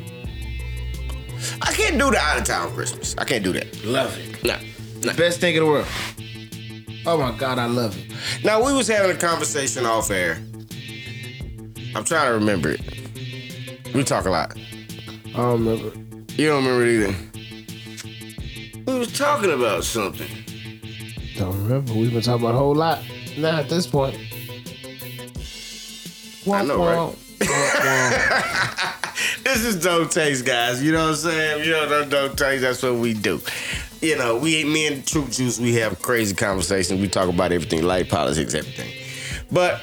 [1.62, 3.14] I can't do the out of town Christmas.
[3.18, 3.84] I can't do that.
[3.84, 4.42] Love it.
[4.46, 4.58] Nah,
[5.04, 5.14] nah.
[5.18, 5.88] Best thing in the world.
[7.06, 8.16] Oh my god, I love it.
[8.46, 10.42] Now we was having a conversation off air.
[11.94, 12.82] I'm trying to remember it.
[13.94, 14.56] We talk a lot.
[14.56, 15.92] I don't remember.
[16.42, 17.16] You don't remember it either.
[18.88, 20.45] We was talking about something.
[21.36, 21.94] Don't remember.
[21.94, 23.04] We've been talking about a whole lot.
[23.38, 24.16] Now at this point.
[26.48, 26.98] I know, right?
[26.98, 28.92] Womp womp.
[29.46, 30.82] This is Dope Takes, guys.
[30.84, 31.66] You know what I'm saying?
[31.66, 32.64] You know that Dope Takes.
[32.64, 33.40] That's what we do.
[34.02, 37.00] You know, we me and Troop Juice, we have crazy conversations.
[37.00, 38.92] We talk about everything, life, politics, everything.
[39.52, 39.82] But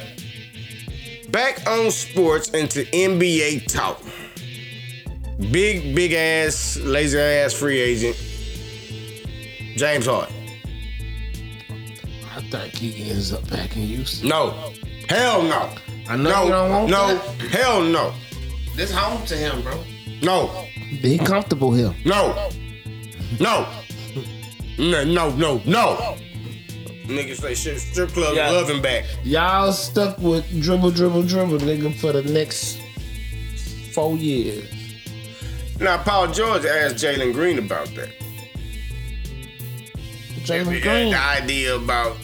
[1.30, 4.02] back on sports into NBA talk.
[5.52, 8.16] Big, big ass, lazy ass free agent,
[9.76, 10.41] James Harden.
[12.54, 14.28] I think he ends up back in Houston.
[14.28, 14.72] No,
[15.08, 15.70] hell no.
[16.08, 17.40] I know no, you don't want no, that.
[17.50, 18.12] hell no,
[18.76, 19.82] This home to him, bro.
[20.22, 20.66] no.
[21.00, 21.94] Be comfortable here.
[22.04, 22.50] No.
[23.40, 23.66] No.
[24.78, 26.16] No, no, no, no.
[27.06, 28.50] Niggas say shit, strip club Yeah.
[28.50, 29.04] loving back.
[29.24, 32.78] Y'all stuck with dribble, dribble, dribble, nigga, for the next
[33.92, 34.64] four years.
[35.80, 38.10] Now, Paul George asked Jalen Green about that.
[40.44, 41.10] Jalen He had Green.
[41.12, 42.16] The idea about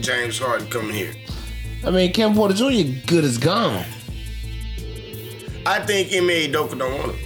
[0.00, 1.12] James Harden coming here.
[1.84, 2.90] I mean, Kevin Porter Jr.
[3.06, 3.84] good as gone.
[5.66, 7.24] I think Ime Udoka don't want him.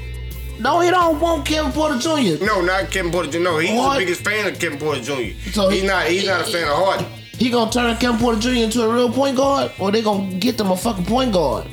[0.63, 2.45] No, he don't want Kevin Porter Jr.
[2.45, 3.39] No, not Kevin Porter Jr.
[3.41, 3.95] No, he's What?
[3.95, 5.51] the biggest fan of Kevin Porter Jr.
[5.53, 6.07] So he's he- not.
[6.07, 7.07] He's not a fan of Harden.
[7.39, 8.49] he gonna turn Kevin Porter Jr.
[8.65, 11.67] into a real point guard, or they gonna get them a fucking point guard?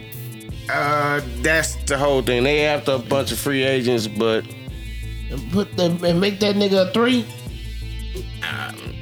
[0.72, 2.44] Uh, that's the whole thing.
[2.44, 4.46] They after a bunch of free agents, but
[5.32, 7.26] And put them and make that nigga a three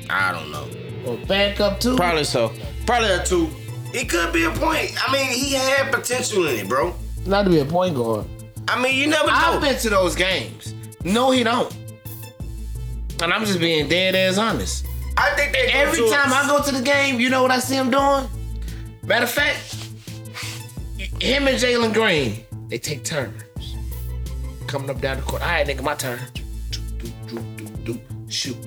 [0.10, 0.68] I don't know.
[1.08, 1.96] Or back up two.
[1.96, 2.52] Probably so.
[2.86, 3.50] Probably a two.
[3.94, 4.92] It could be a point.
[5.08, 6.94] I mean, he had potential in it, bro.
[7.26, 8.26] Not to be a point guard.
[8.68, 9.34] I mean, you never know.
[9.34, 10.74] I've been to those games.
[11.04, 11.74] No, he don't.
[13.22, 14.86] And I'm just being dead ass honest.
[15.16, 17.42] I think they go Every to a- time I go to the game, you know
[17.42, 18.28] what I see him doing?
[19.04, 19.76] Matter of fact,
[21.22, 23.42] him and Jalen Green, they take turns.
[24.68, 25.42] Coming up down the court.
[25.42, 26.20] All right, nigga, my turn.
[26.34, 26.44] Do,
[27.00, 28.02] do, do, do, do.
[28.30, 28.58] Shoot.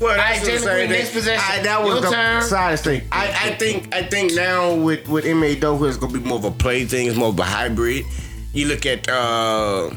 [0.00, 1.40] Well, Alright, that's the Jalen same Green, next possession.
[1.44, 2.42] Alright, that was Your the turn.
[2.42, 3.02] side thing.
[3.12, 6.44] I, I think I think now with with Ma Doka, it's gonna be more of
[6.44, 7.06] a play thing.
[7.06, 8.04] It's more of a hybrid.
[8.52, 9.90] You look at uh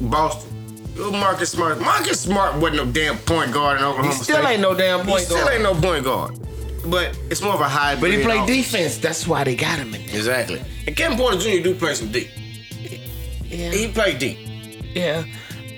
[0.00, 0.48] Boston.
[0.96, 1.80] Little Marcus Smart.
[1.80, 4.52] Marcus Smart wasn't no damn point guard in Oklahoma He still State.
[4.52, 5.54] ain't no damn He point still guard.
[5.54, 6.38] ain't no point guard.
[6.86, 8.00] But it's more of a hybrid.
[8.00, 8.98] But he played off- defense.
[8.98, 10.16] That's why they got him in there.
[10.16, 10.60] Exactly.
[10.86, 11.62] And Kevin Porter Jr.
[11.62, 12.28] do play some D.
[13.48, 13.70] Yeah.
[13.70, 14.36] He played D.
[14.94, 15.24] yeah.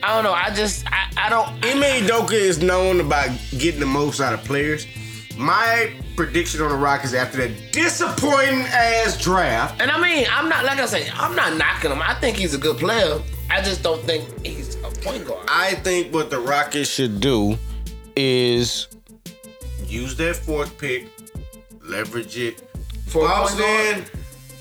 [0.05, 0.35] I don't know.
[0.35, 1.49] I just, I, I don't.
[1.65, 4.87] Ime Udoka is known about getting the most out of players.
[5.39, 9.81] My prediction on the Rockets after that disappointing ass draft.
[9.81, 12.03] And I mean, I'm not, like I say, I'm not knocking him.
[12.03, 13.19] I think he's a good player.
[13.49, 15.49] I just don't think he's a point guard.
[15.49, 17.57] I think what the Rockets should do
[18.15, 18.89] is
[19.87, 21.09] use that fourth pick,
[21.83, 22.63] leverage it.
[23.07, 24.05] For Boston,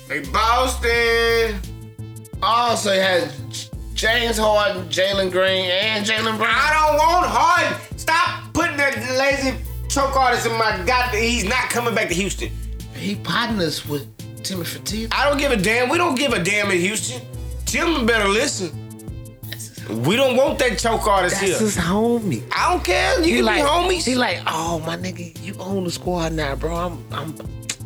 [0.08, 1.60] hey Boston.
[2.42, 3.70] Also, so has
[4.04, 6.52] James Harden, Jalen Green, and Jalen Brown.
[6.54, 7.98] I don't want Harden.
[7.98, 9.56] Stop putting that lazy
[9.88, 11.14] choke artist in my god.
[11.14, 12.50] He's not coming back to Houston.
[12.94, 14.06] He partners with
[14.42, 15.08] Timothy Fertitta.
[15.14, 15.88] I don't give a damn.
[15.88, 17.22] We don't give a damn in Houston.
[17.64, 18.78] Tim better listen.
[20.04, 21.58] We don't want that choke artist That's here.
[21.60, 22.42] his homie.
[22.54, 23.18] I don't care.
[23.20, 24.04] You He can like, be homies.
[24.04, 26.76] he like, oh my nigga, you own the squad now, bro.
[26.76, 27.34] I'm, I'm,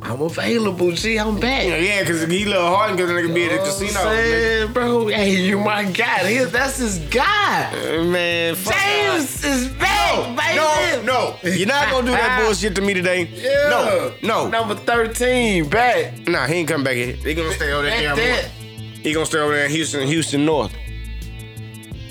[0.01, 0.93] I'm available.
[0.93, 1.67] G, I'm back.
[1.67, 4.05] yeah, yeah, cause he love Harden because the nigga be at the casino.
[4.05, 5.07] Man, saying, bro.
[5.09, 6.29] Hey, you my guy.
[6.31, 7.71] He, that's his guy.
[8.05, 10.57] man fuck James is back, baby.
[10.57, 11.03] No,
[11.43, 13.29] no, you're not gonna do that bullshit to me today.
[13.69, 16.27] No, no, Number 13, back.
[16.29, 17.15] nah, he ain't come back here.
[17.15, 18.15] He gonna stay over there.
[18.15, 18.45] That.
[19.03, 20.73] He gonna stay over there in Houston, Houston North.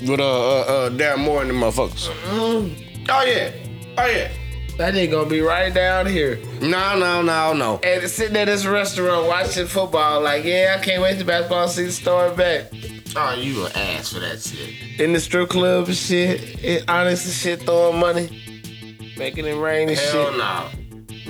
[0.02, 2.10] With uh, uh, uh Daryl Morey and the motherfuckers.
[2.10, 3.06] Mm-hmm.
[3.10, 3.52] Oh yeah,
[3.98, 4.32] oh yeah.
[4.78, 6.40] That nigga gonna be right down here.
[6.62, 7.80] No, no, no, no.
[7.84, 11.92] And sitting at this restaurant watching football, like, yeah, I can't wait to basketball season
[11.92, 12.66] start back.
[13.16, 15.00] Oh, you an ass for that shit.
[15.00, 18.30] In the strip club and shit, it, honest shit, throwing money,
[19.18, 20.38] making it rain and Hell shit.
[20.38, 20.70] no.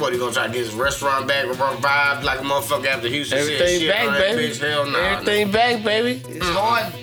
[0.02, 3.38] What, you gonna try to get his restaurant back, revive like a motherfucker after Houston
[3.40, 4.50] Everything shit back, on baby.
[4.54, 4.60] bitch?
[4.60, 5.00] Hell no.
[5.00, 6.22] Everything back, baby.
[6.28, 6.94] It's hard.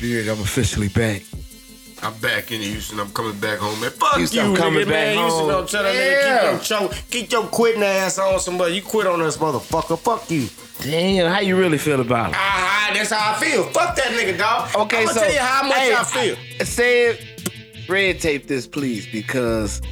[0.00, 1.22] Beard, I'm officially back.
[2.02, 2.98] I'm back in Houston.
[2.98, 3.90] I'm coming back home, man.
[3.90, 5.18] Fuck Houston, you, I'm coming nigga, back man.
[5.18, 5.48] Houston, home.
[5.48, 6.38] don't tell that Yeah.
[6.38, 8.74] nigga keep your, show, keep your quitting ass on somebody.
[8.76, 9.98] You quit on us, motherfucker.
[9.98, 10.48] Fuck you.
[10.80, 12.36] Damn, how you really feel about it?
[12.38, 13.64] Ah, that's how I feel.
[13.64, 14.74] Fuck that nigga, dog.
[14.76, 16.36] Okay, I'm gonna so tell you how much hey, I feel.
[16.60, 17.26] I- Say.
[17.88, 19.82] Red tape this, please, because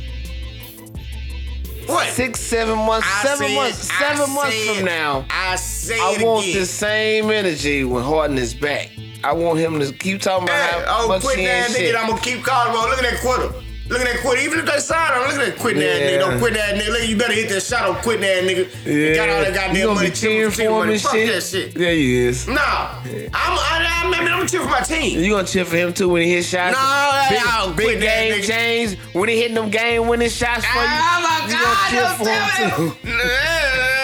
[1.86, 2.06] What?
[2.08, 6.12] six, seven months, I seven months, I seven months said- from now, I say I
[6.12, 6.60] it want again.
[6.60, 8.90] the same energy when Harden is back.
[9.24, 11.96] I want him to keep talking about Hey, how oh, much quit that nigga.
[11.96, 12.80] I'm gonna keep calling him.
[12.90, 13.54] Look at that quitter.
[13.88, 14.42] Look at that quitter.
[14.42, 16.10] Even if they sign him, look at that quitting that Yeah.
[16.10, 16.18] nigga.
[16.20, 16.88] Don't quit that nigga.
[16.90, 18.68] Look, you better hit that shot on quitting that nigga.
[18.86, 20.10] You got all that goddamn money.
[20.10, 20.92] cheering for him money.
[20.92, 21.28] and Fuck shit?
[21.32, 21.76] that shit.
[21.76, 22.46] Yeah, he is.
[22.46, 25.18] Nah, I'm, I, I, mean, I'm cheering for my team.
[25.18, 26.76] You gonna cheer for him too when he hit shots?
[26.76, 28.46] No, big, I'll big quit game nigga.
[28.46, 30.84] James when he hitting them game winning shots for you.
[30.86, 33.12] Oh my you God, gonna cheer for him me.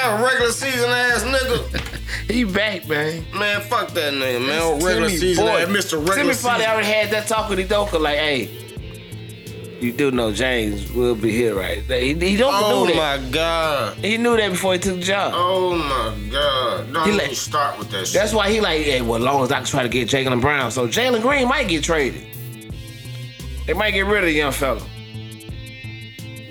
[0.05, 1.91] Yeah, regular season ass nigga.
[2.29, 3.25] he back, man.
[3.35, 4.73] Man, fuck that nigga, man.
[4.85, 5.51] Regular Timmy season boy.
[5.63, 5.93] ass, Mr.
[5.99, 6.49] Regular Timmy season.
[6.49, 8.61] probably already had that talk with Udoka, like, hey,
[9.81, 11.79] you do know James will be here, right?
[11.83, 13.19] He, he don't Oh knew that.
[13.19, 13.97] Oh my God.
[13.99, 15.33] He knew that before he took the job.
[15.35, 16.91] Oh my God.
[16.93, 18.15] Don't He even like- start with that shit.
[18.15, 20.41] That's why he like, hey, well, as long as I can try to get Jalen
[20.41, 20.71] Brown.
[20.71, 22.25] So Jalen Green might get traded.
[23.67, 24.81] They might get rid of the young fella.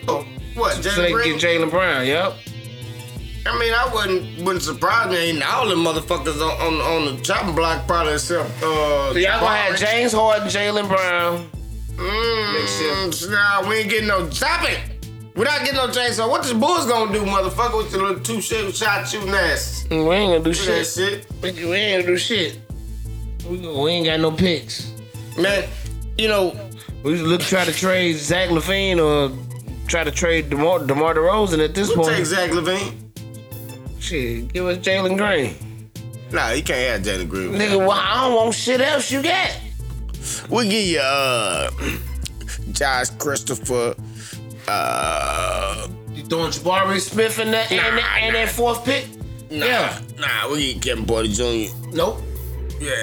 [0.08, 1.38] Oh, what, So Jalen they Green?
[1.40, 2.34] get Jalen Brown, yep.
[3.46, 5.18] I mean, I wouldn't wouldn't surprise me.
[5.18, 9.12] Ain't all the motherfuckers on, on on the chopping block probably except uh.
[9.12, 11.50] So y'all gonna have James Harden, Jalen Brown.
[11.98, 14.80] Mm, nah, we ain't getting no stop it.
[15.36, 16.16] We're not getting no James.
[16.16, 17.78] So what the Bulls gonna do, motherfucker?
[17.84, 19.86] With your little two shot shot shooting ass?
[19.90, 20.88] We ain't gonna do Do that shit.
[20.88, 22.60] shit, We ain't gonna do shit.
[23.50, 24.92] We, we ain't got no picks.
[25.38, 25.68] man.
[26.18, 26.56] You know,
[27.04, 29.36] We look try to trade Zach LaVine or
[29.88, 32.16] try to trade DeMar, DeMar DeRozan at this we'll point.
[32.18, 32.94] take Zach LaVine.
[34.04, 35.56] Shit, give us Jalen Green.
[36.32, 37.52] Nah, you can't have Jalen Green.
[37.54, 39.58] Nigga, well, I don't want shit else you got.
[40.50, 41.72] We'll give you uh
[42.74, 43.96] Josh Christopher,
[44.68, 48.40] Uh, You throwing Jabari Smith in that, and, Nah, that, and nah.
[48.42, 49.06] that fourth pick?
[49.52, 50.00] nah, Yeah.
[50.20, 51.74] nah, we get Kevin Porter Jr.
[51.94, 52.22] Nope.
[52.82, 52.94] Yeah.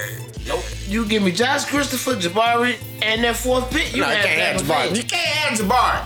[0.48, 0.64] Nope.
[0.86, 3.94] You give me Josh Christopher, Jabari, and that fourth pick.
[3.94, 4.60] You No, can't have.
[4.62, 4.96] Jabari.
[4.96, 6.04] You can't have Jabari.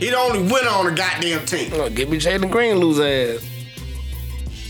[0.00, 1.70] He the only winner on the goddamn team.
[1.70, 3.48] No, give me Jalen Green, lose ass.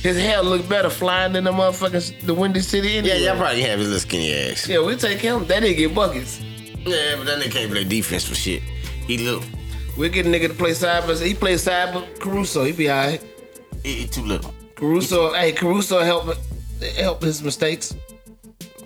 [0.04, 3.78] His hair look better flying than the motherfuckers, the Windy City Yeah, y'all probably have
[3.78, 4.68] his little skinny ass.
[4.68, 5.46] Yeah, we take him.
[5.46, 6.40] That nigga get buckets.
[6.40, 8.62] Yeah, but that nigga can't play defense for shit.
[9.06, 9.42] He little.
[9.96, 13.24] We get a nigga to play side, he plays side, Caruso, he be alright.
[13.82, 14.52] He, he too little.
[14.74, 16.36] Caruso, hey, Caruso help
[16.98, 17.96] help his mistakes.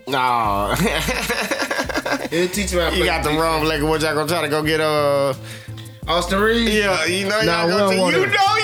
[0.07, 0.75] No.
[2.31, 3.83] He'll teach him how to you got the wrong leg.
[3.83, 5.35] What y'all gonna try to go get uh
[6.07, 6.75] Austin Reaves.
[6.75, 8.58] Yeah, you know Nah, y'all gonna you know y'all going after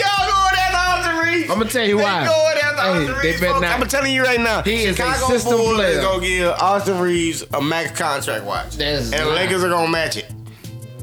[1.50, 2.26] I'm gonna tell you They why.
[2.26, 3.40] going after Hey, Austin they Reaves.
[3.40, 3.60] folks.
[3.60, 4.62] not- I'm telling you right now.
[4.62, 5.88] He is a Chicago system Bulls player.
[5.90, 8.78] is gonna give Austin Reaves a max contract watch.
[8.80, 9.24] And the.
[9.26, 10.30] Lakers are gonna match it.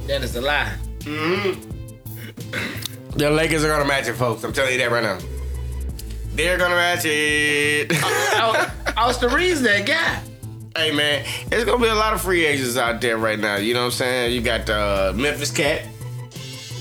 [0.07, 0.73] That is a lie.
[3.15, 4.43] The Lakers are gonna match it, folks.
[4.43, 5.17] I'm telling you that right now.
[6.33, 7.91] They're gonna match it.
[8.97, 10.19] Austin Reaves, that guy.
[10.77, 13.57] hey man, it's gonna be a lot of free agents out there right now.
[13.57, 14.33] You know what I'm saying?
[14.33, 15.83] You got the uh, Memphis cat.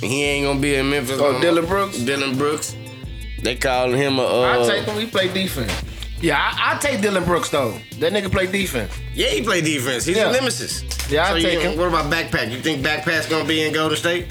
[0.00, 1.18] He ain't gonna be in Memphis.
[1.20, 1.40] Oh, no.
[1.40, 1.98] Dillon Brooks?
[1.98, 2.74] Dillon Brooks.
[3.42, 4.22] They calling him a.
[4.22, 4.96] Uh, I take him.
[4.96, 5.72] We play defense.
[6.20, 7.78] Yeah, I, I take Dillon Brooks though.
[7.98, 8.92] That nigga play defense.
[9.14, 10.04] Yeah, he play defense.
[10.04, 10.28] He's Yeah.
[10.28, 10.84] a nemesis.
[11.10, 11.78] Yeah, I so take you, him.
[11.78, 12.50] What about backpack?
[12.52, 14.26] You think backpack's gonna be in Golden State?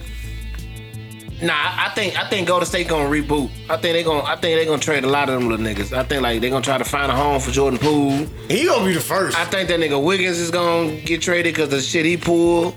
[1.41, 3.49] Nah, I I think I think Golden State gonna reboot.
[3.69, 5.91] I think they gonna I think they gonna trade a lot of them little niggas.
[5.97, 8.27] I think like they gonna try to find a home for Jordan Poole.
[8.49, 9.37] He gonna be the first.
[9.37, 12.75] I think that nigga Wiggins is gonna get traded because the shit he pulled.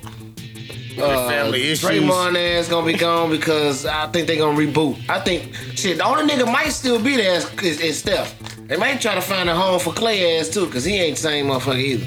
[0.98, 1.88] Uh, family issues.
[1.88, 4.98] Draymond ass gonna be gone because I think they gonna reboot.
[5.08, 5.98] I think shit.
[5.98, 8.38] The only nigga might still be there is, is, is Steph.
[8.68, 11.22] They might try to find a home for Klay ass too because he ain't the
[11.22, 12.06] same motherfucker either.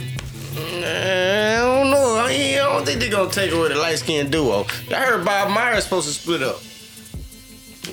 [0.58, 2.16] I don't know.
[2.26, 4.66] I, ain't- I don't think they're gonna take away the light skinned duo.
[4.92, 6.60] I heard Bob Myers supposed to split up.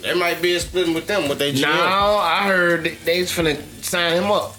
[0.02, 1.62] There might be a splitting with them with their GM.
[1.62, 4.56] Now I heard they- they was finna sign him up.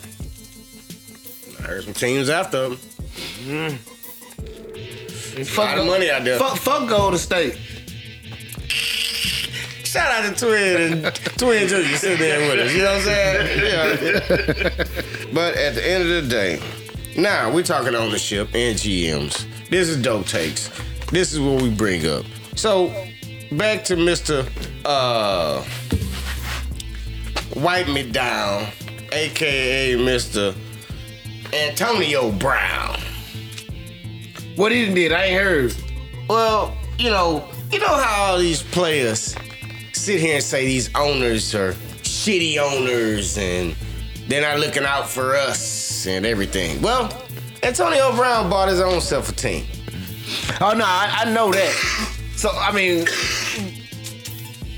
[1.60, 2.76] I heard some teams after
[3.46, 3.80] him.
[5.34, 6.38] Fuck lot of money out there.
[6.38, 7.58] Fuck, fuck Golden State.
[9.84, 12.74] Shout out to Twin and Twin Junior sitting there with us.
[12.74, 13.60] You know what I'm saying?
[13.64, 15.30] Yeah.
[15.34, 16.62] but at the end of the day,
[17.16, 19.46] now we're talking ownership and GMs.
[19.70, 20.70] This is dope takes.
[21.12, 22.26] This is what we bring up.
[22.56, 22.88] So
[23.52, 24.48] back to Mr.
[24.86, 25.64] Uh,
[27.56, 28.68] Wipe Me Down,
[29.12, 30.56] aka Mr.
[31.54, 33.00] Antonio Brown.
[34.56, 35.12] What he done did?
[35.12, 35.76] I ain't heard.
[36.30, 39.36] Well, you know, you know how all these players
[39.94, 43.76] sit here and say these owners are shitty owners and
[44.28, 46.82] they're not looking out for us and everything.
[46.84, 47.12] Well,
[47.64, 49.66] Antonio Brown bought his own self a team.
[50.62, 51.74] Oh no, I, I know that.
[52.36, 53.08] So I mean,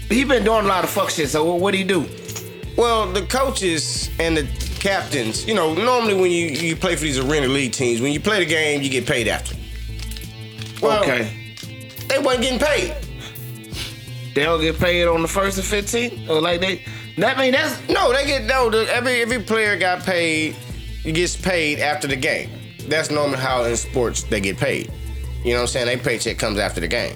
[0.10, 1.30] he been doing a lot of fuck shit.
[1.30, 2.08] So what would he do?
[2.78, 4.44] Well, the coaches and the
[4.80, 8.20] captains, you know, normally when you, you play for these arena league teams, when you
[8.20, 9.56] play the game, you get paid after.
[10.86, 11.56] Well, okay,
[12.08, 12.94] They wasn't getting paid.
[14.34, 16.82] they don't get paid on the first and fifteenth, or like they.
[17.18, 18.70] That mean that's No, they get no.
[18.70, 20.56] The, every every player got paid.
[21.04, 22.50] Gets paid after the game.
[22.88, 24.92] That's normally how in sports they get paid.
[25.44, 25.86] You know what I'm saying?
[25.86, 27.16] Their paycheck comes after the game.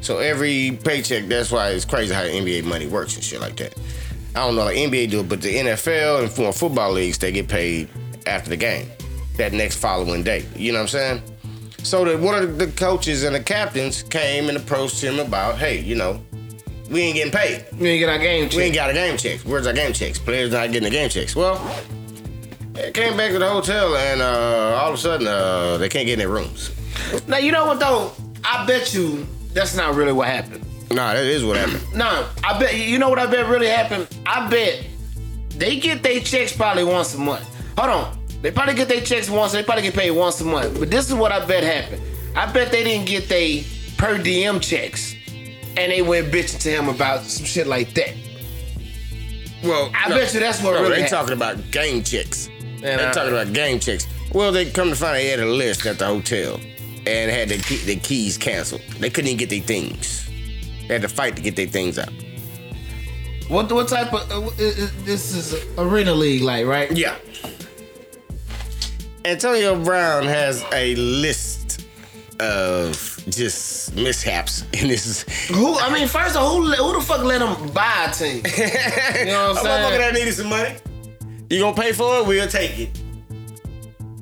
[0.00, 1.26] So every paycheck.
[1.26, 3.74] That's why it's crazy how NBA money works and shit like that.
[4.34, 7.48] I don't know like NBA do it, but the NFL and football leagues they get
[7.48, 7.88] paid
[8.26, 8.88] after the game,
[9.36, 10.44] that next following day.
[10.54, 11.22] You know what I'm saying?
[11.82, 15.80] So that one of the coaches and the captains came and approached him about, hey,
[15.80, 16.20] you know,
[16.90, 17.64] we ain't getting paid.
[17.78, 18.56] we ain't get our game checks.
[18.56, 19.44] We ain't got our game checks.
[19.44, 20.18] Where's our game checks?
[20.18, 21.34] Players not getting the game checks.
[21.34, 21.56] Well,
[22.72, 26.06] they came back to the hotel and uh, all of a sudden uh, they can't
[26.06, 26.70] get in their rooms.
[27.26, 28.12] Now you know what though?
[28.44, 30.64] I bet you that's not really what happened.
[30.90, 31.82] Nah, that is what happened.
[31.94, 34.08] No, I bet you know what I bet really happened.
[34.26, 34.84] I bet
[35.50, 37.46] they get their checks probably once a month.
[37.78, 39.52] Hold on, they probably get their checks once.
[39.52, 40.78] They probably get paid once a month.
[40.78, 42.02] But this is what I bet happened.
[42.36, 43.62] I bet they didn't get their
[43.98, 45.14] per diem checks,
[45.76, 48.14] and they went bitching to him about some shit like that.
[49.62, 51.10] Well, I bet you that's what no, really they happened.
[51.10, 52.48] talking about game checks.
[52.80, 54.06] They uh, talking about game checks.
[54.32, 56.58] Well, they come to find out they had a list at the hotel
[57.06, 58.82] and had their, key, their keys canceled.
[58.98, 60.26] They couldn't even get their things.
[60.86, 62.12] They had to fight to get their things out.
[63.48, 66.90] What what type of uh, uh, uh, this is arena league like right?
[66.96, 67.16] Yeah.
[69.24, 71.86] Antonio Brown has a list
[72.40, 75.22] of just mishaps in his.
[75.48, 78.36] Who I mean, first of all, who who the fuck let him buy a team?
[78.46, 79.92] you know what I'm saying?
[79.92, 80.74] motherfucker that needed some money.
[81.50, 82.26] You gonna pay for it?
[82.26, 82.98] We'll take it.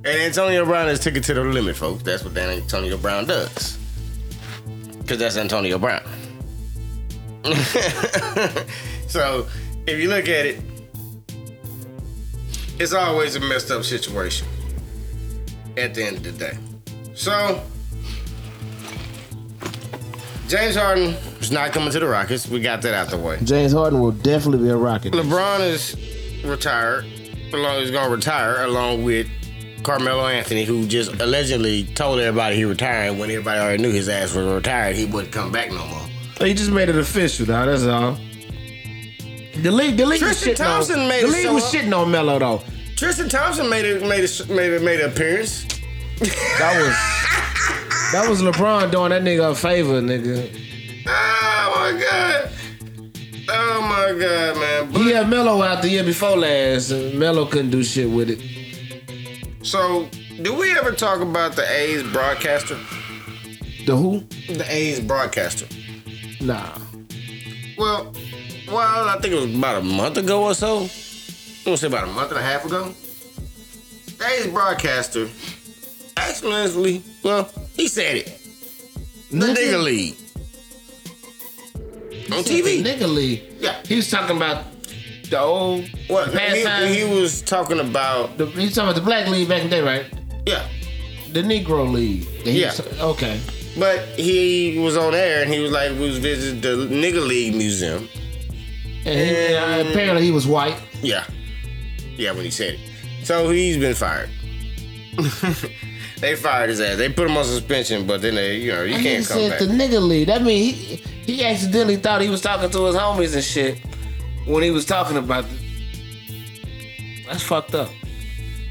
[0.05, 2.03] And Antonio Brown has took it to the limit, folks.
[2.03, 3.79] That's what Dan Antonio Brown does.
[4.99, 6.03] because that's Antonio Brown.
[9.07, 9.47] so
[9.87, 10.61] if you look at it,
[12.79, 14.47] it's always a messed up situation
[15.81, 16.59] at the end of the day.
[17.15, 17.63] So
[20.49, 22.49] James Harden is not coming to the Rockets.
[22.49, 23.39] We got that out the way.
[23.45, 25.13] James Harden will definitely be a Rocket.
[25.13, 25.97] LeBron is
[26.45, 27.05] retired.
[27.53, 29.27] Along, he's gonna retire along with
[29.83, 34.35] Carmelo Anthony, who just allegedly told everybody he retired when everybody already knew his ass
[34.35, 34.97] was retired.
[34.97, 36.03] He wouldn't come back no more.
[36.47, 37.65] He just made it official, though.
[37.67, 38.19] That's all.
[39.63, 41.09] The league, the league was Tristan shitting Thompson on.
[41.09, 41.73] made the it league was up.
[41.73, 42.63] shitting on Melo though.
[42.99, 45.63] Tristan Thompson made it made it made it made an appearance.
[46.59, 50.51] That was that was LeBron doing that nigga a favor, nigga.
[51.07, 52.51] Oh my god.
[53.51, 54.93] Oh my god, man.
[54.93, 56.91] But- He had Melo out the year before last.
[56.91, 58.41] and Melo couldn't do shit with it.
[59.65, 60.09] So,
[60.43, 62.77] do we ever talk about the A's broadcaster?
[63.87, 64.21] The who?
[64.49, 65.67] The A's broadcaster.
[66.41, 66.77] Nah.
[67.79, 68.13] Well,
[68.67, 70.89] well, I think it was about a month ago or so.
[71.69, 72.95] I'm gonna say about a month and a half ago.
[74.17, 75.29] The A's broadcaster
[76.17, 78.41] accidentally, well, he said it.
[79.31, 80.17] The nigga league.
[82.33, 82.83] On TV.
[82.83, 83.43] The nigga league.
[83.61, 83.83] Yeah.
[83.87, 84.65] He was talking about
[85.29, 86.33] the old What?
[86.33, 86.89] pastime.
[86.89, 89.69] He, he was talking about, the, he was talking about the black league back in
[89.69, 90.07] the day, right?
[90.47, 90.67] yeah.
[91.35, 92.25] The Negro league.
[92.45, 92.69] he Yeah.
[92.69, 93.39] was- okay.
[93.79, 97.55] But he was on air and he was like, we was visiting the nigga league
[97.55, 98.09] museum.
[99.05, 100.81] And he, uh, apparently he was white.
[101.03, 101.25] Yeah.
[102.19, 102.81] Yeah, when he said it.
[103.25, 104.29] So he's been fired.
[106.21, 106.99] they fired his ass.
[106.99, 109.39] They put him on suspension, but then they, you know, you And can't he come
[109.39, 109.59] said back.
[109.61, 110.27] the nigga league.
[110.27, 110.97] That mean he
[111.27, 113.79] he accidentally thought he was talking to his homies and shit
[114.47, 115.45] when he was talking about.
[115.49, 117.91] The, that's fucked up.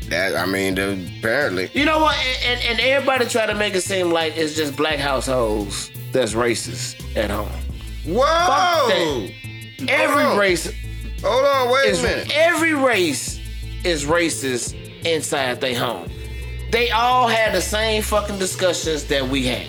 [0.10, 1.70] That I mean, apparently.
[1.74, 2.16] You know what?
[2.46, 6.34] And, and, and everybody try to make it seem like it's just black households that's
[6.34, 7.50] racist at home.
[8.06, 9.28] Whoa!
[9.88, 10.72] Every Hold race
[11.24, 12.32] Hold on, wait a minute.
[12.34, 13.37] every race
[13.88, 14.76] is racist
[15.06, 16.10] inside their home.
[16.72, 19.68] They all had the same fucking discussions that we had.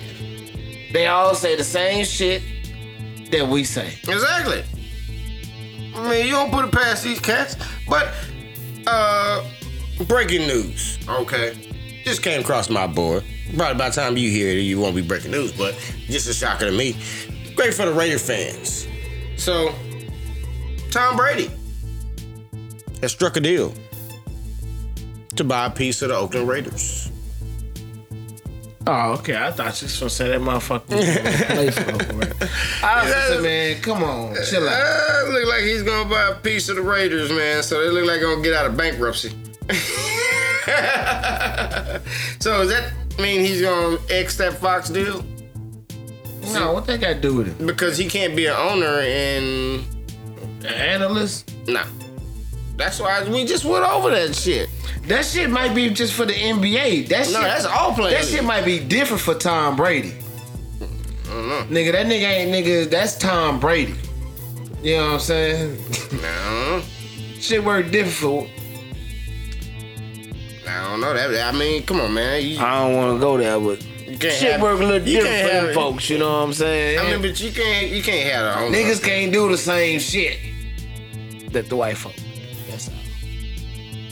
[0.91, 2.41] They all say the same shit
[3.31, 3.93] that we say.
[4.07, 4.63] Exactly.
[5.95, 7.55] I mean, you don't put it past these cats.
[7.87, 8.13] But,
[8.85, 9.45] uh,
[10.07, 10.99] breaking news.
[11.07, 11.55] Okay.
[12.03, 13.23] Just came across my board.
[13.55, 15.75] Probably by the time you hear it, you won't be breaking news, but
[16.07, 16.97] just a shocker to me.
[17.55, 18.87] Great for the Raider fans.
[19.37, 19.73] So,
[20.91, 21.49] Tom Brady
[23.01, 23.73] has struck a deal
[25.35, 27.11] to buy a piece of the Oakland Raiders.
[28.87, 29.35] Oh, okay.
[29.37, 30.87] I thought you was gonna say that motherfucker.
[30.87, 32.33] play for Oakland
[32.83, 34.81] I was gonna say, man, come on, chill out.
[34.81, 37.61] Uh, look like he's gonna buy a piece of the Raiders, man.
[37.61, 39.29] So they look like they're gonna get out of bankruptcy.
[42.39, 45.23] so does that mean he's gonna X that Fox deal?
[46.53, 47.65] No, what that got to do with it?
[47.65, 49.83] Because he can't be an owner and
[50.61, 51.51] An analyst?
[51.67, 51.83] nah.
[52.79, 54.69] That's why we just went over that shit.
[55.07, 57.09] That shit might be just for the NBA.
[57.09, 58.13] That shit, No, that's all players.
[58.13, 60.13] That shit might be different for Tom Brady.
[60.79, 61.73] Mm-hmm.
[61.73, 62.89] Nigga, that nigga ain't nigga.
[62.89, 63.95] That's Tom Brady.
[64.81, 65.77] You know what I'm saying?
[66.21, 66.81] No,
[67.37, 68.47] shit work different for.
[70.65, 71.53] I don't know that.
[71.53, 72.41] I mean, come on, man.
[72.45, 73.81] You, I don't want to go there, but
[74.21, 76.09] shit have- work a little different for them folks.
[76.09, 76.97] You know what I'm saying?
[76.97, 77.89] I mean, but you can't.
[77.89, 78.77] You can't have the.
[78.77, 80.37] Niggas can't do the same shit
[81.51, 82.13] that the white folk.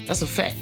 [0.07, 0.55] That's a fact.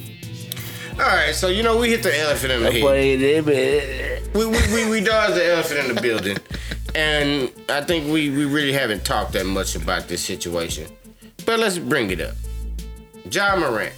[0.94, 4.34] All right, so you know we hit the elephant in the head.
[4.34, 6.38] We, we, we, we dodged the elephant in the building.
[6.94, 10.88] And I think we, we really haven't talked that much about this situation.
[11.46, 12.36] But let's bring it up.
[13.30, 13.94] Ja Morant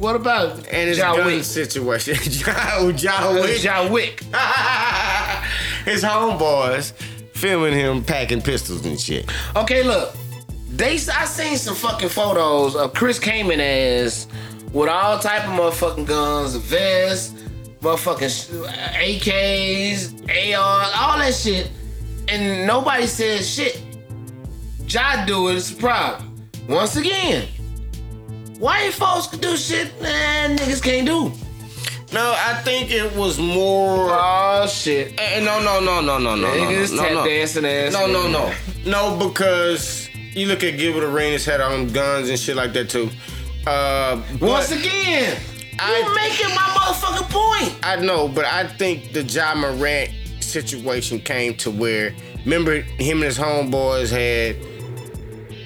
[0.00, 1.44] what about and his John gun Wick?
[1.44, 2.14] situation.
[2.22, 3.60] John, John uh, Wick.
[3.60, 4.20] John Wick.
[5.84, 6.92] his homeboys
[7.34, 9.30] filming him packing pistols and shit.
[9.54, 10.14] Okay, look.
[10.70, 14.26] They I seen some fucking photos of Chris Kaman as
[14.72, 17.34] with all type of motherfucking guns, vests,
[17.80, 21.70] motherfucking AKs, ARs, all that shit,
[22.28, 23.82] and nobody says shit.
[24.86, 26.48] Ja do it, it's a problem.
[26.68, 27.48] Once again,
[28.58, 31.32] white folks can do shit man niggas can't do.
[32.12, 34.08] No, I think it was more.
[34.10, 35.14] Oh shit.
[35.18, 37.24] Eh, no, no, no, no, no, no, no, Niggas no, no.
[37.24, 37.92] dancing ass.
[37.92, 38.84] No, no, niggas.
[38.84, 39.16] no.
[39.16, 39.99] No, because
[40.34, 43.10] you look at Gilbert Arenas had on guns and shit like that too.
[43.66, 45.38] Uh, Once again,
[45.78, 47.74] I- you making my motherfucking point.
[47.82, 50.10] I know, but I think the Ja Morant
[50.40, 52.14] situation came to where
[52.44, 54.56] remember him and his homeboys had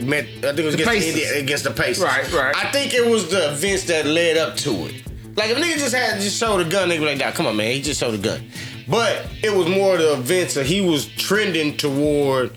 [0.06, 0.24] met.
[0.24, 1.08] I think it was The against the, Pacers.
[1.14, 2.04] Indiana, against the Pacers.
[2.04, 2.56] Right, right.
[2.56, 4.94] I think it was the events that led up to it.
[5.36, 7.56] Like if nigga just had just showed a gun, nigga be like, nah, come on,
[7.56, 8.44] man, he just showed a gun.
[8.88, 12.52] But it was more the events that he was trending toward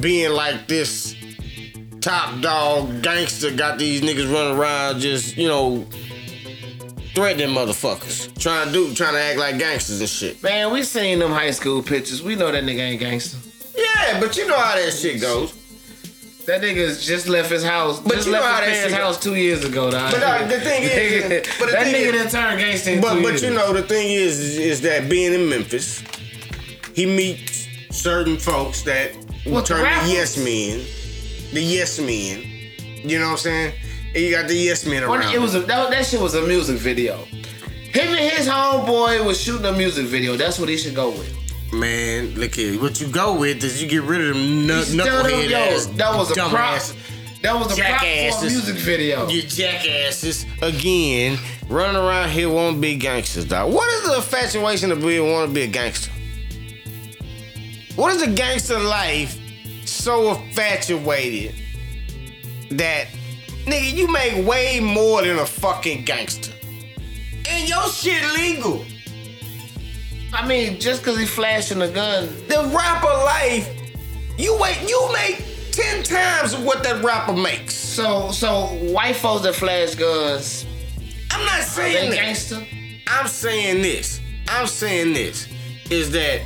[0.00, 1.14] being like this
[2.00, 3.50] top dog gangster.
[3.54, 5.86] Got these niggas running around just you know
[7.14, 10.42] threatening motherfuckers, trying to do, trying to act like gangsters and shit.
[10.42, 12.22] Man, we seen them high school pictures.
[12.22, 13.38] We know that nigga ain't gangster.
[13.76, 15.54] Yeah, but you know how that shit goes.
[16.46, 18.00] That nigga's just left his house.
[18.00, 20.12] But just you know how left his parents' house two years ago, dog.
[20.12, 23.22] But, uh, the thing is- but the that thing nigga is- turned gangster But two
[23.22, 23.42] but years.
[23.42, 26.02] you know the thing is is that being in Memphis,
[26.94, 29.12] he meets certain folks that
[29.44, 30.08] What, the turn rappers?
[30.08, 30.84] the yes men,
[31.54, 33.08] the yes men.
[33.08, 33.74] You know what I'm saying?
[34.14, 35.34] And you got the yes men Well, around.
[35.34, 37.24] it was a, that, that shit was a music video.
[37.92, 40.36] Him and his homeboy was shooting a music video.
[40.36, 41.34] That's what he should go with.
[41.72, 42.34] man.
[42.34, 45.06] Look here, what you go with is you get rid of them He nut, still
[45.06, 46.50] don't- knucklehead yo, ass, that was a prop.
[46.52, 46.94] dumbass.
[47.42, 49.26] That was a prop for a music video.
[49.28, 51.38] You jackasses again
[51.68, 53.72] running around here want to be gangsters, dog.
[53.72, 56.10] What is the infatuation of being want to be a gangster?
[58.00, 59.38] What is a gangster life
[59.84, 61.54] so infatuated
[62.70, 63.08] that
[63.66, 66.50] nigga you make way more than a fucking gangster,
[67.46, 68.86] and your shit legal.
[70.32, 73.68] I mean, just because he flashing a gun, The rapper life,
[74.38, 77.74] you wait, you make ten times what that rapper makes.
[77.74, 80.64] so so white folks that flash guns,
[81.32, 82.16] I'm not saying that.
[82.16, 82.66] gangster?
[83.08, 84.22] I'm saying this.
[84.48, 85.48] I'm saying this
[85.90, 86.40] is that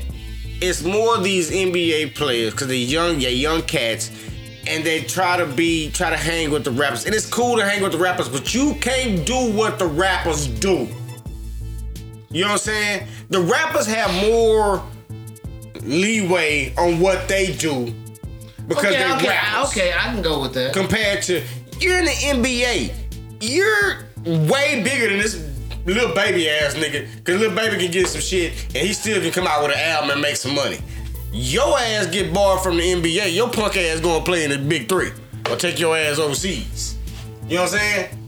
[0.64, 4.10] it's more these NBA players because they're young, yeah, young cats,
[4.66, 7.04] and they try to be, try to hang with the rappers.
[7.06, 10.46] And it's cool to hang with the rappers, but you can't do what the rappers
[10.46, 10.88] do.
[12.30, 13.06] You know what I'm saying?
[13.30, 14.82] The rappers have more
[15.82, 17.92] leeway on what they do
[18.66, 20.72] because Okay, they're okay, rappers okay, I can go with that.
[20.72, 21.42] compared to
[21.80, 22.92] you're in the NBA.
[23.40, 24.06] You're
[24.48, 25.34] way bigger than this
[25.86, 27.06] Lil Baby ass nigga.
[27.24, 29.78] Cause Lil Baby can get some shit and he still can come out with an
[29.78, 30.78] album and make some money.
[31.32, 33.34] Your ass get barred from the NBA.
[33.34, 35.10] Your punk ass gonna play in the big three
[35.50, 36.96] or take your ass overseas.
[37.48, 38.18] You know what I'm saying?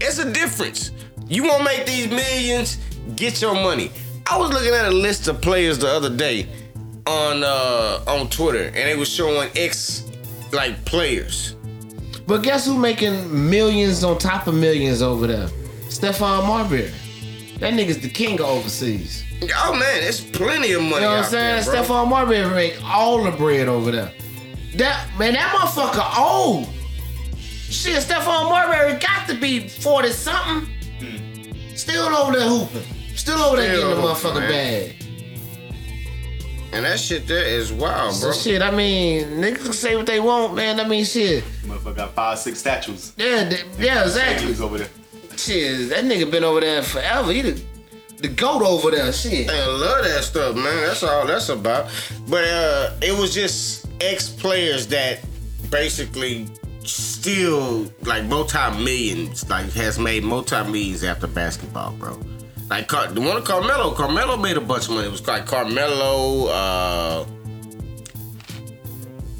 [0.00, 0.90] It's a difference.
[1.28, 2.78] You wanna make these millions,
[3.14, 3.92] get your money.
[4.26, 6.48] I was looking at a list of players the other day
[7.06, 10.04] on uh on Twitter and they was showing ex
[10.52, 11.54] like players.
[12.26, 15.48] But guess who making millions on top of millions over there?
[16.00, 16.90] Stephon Marbury.
[17.58, 19.22] That nigga's the king of overseas.
[19.56, 20.94] Oh man, it's plenty of money.
[20.94, 21.64] You know what I'm saying?
[21.66, 21.96] there, bro.
[22.04, 24.12] Stephon Marbury make all the bread over there.
[24.76, 26.68] That man, that motherfucker old.
[27.36, 30.68] Shit, Stephon Marbury got to be 40 something.
[31.76, 32.82] Still over there hooping.
[33.14, 34.96] Still over there Still getting the hooping, motherfucking bag.
[36.72, 38.32] And that shit there is wild, So bro.
[38.32, 40.78] shit, I mean, niggas can say what they want, man.
[40.80, 41.42] I mean, shit.
[41.64, 43.12] Motherfucker got five, six statues.
[43.16, 44.38] Yeah, th- yeah, exactly.
[44.54, 44.88] Statues over there.
[45.40, 47.32] Shit, that nigga been over there forever.
[47.32, 47.62] He the,
[48.18, 49.10] the goat over there.
[49.10, 49.48] Shit.
[49.48, 50.64] I love that stuff, man.
[50.64, 51.90] That's all that's about.
[52.28, 55.20] But uh it was just ex players that
[55.70, 56.46] basically
[56.84, 62.20] still like multi millions, like has made multi millions after basketball, bro.
[62.68, 65.06] Like the one of Carmelo, Carmelo made a bunch of money.
[65.06, 66.48] It was like Carmelo.
[66.48, 67.24] uh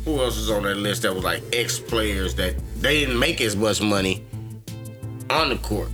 [0.07, 3.43] Who else was on that list that was like ex players that they didn't make
[3.43, 4.25] as much money
[5.31, 5.89] on the court,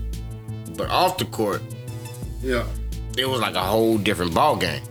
[0.77, 1.63] but off the court
[2.43, 2.65] Yeah.
[3.19, 4.83] it was like a whole different ball game.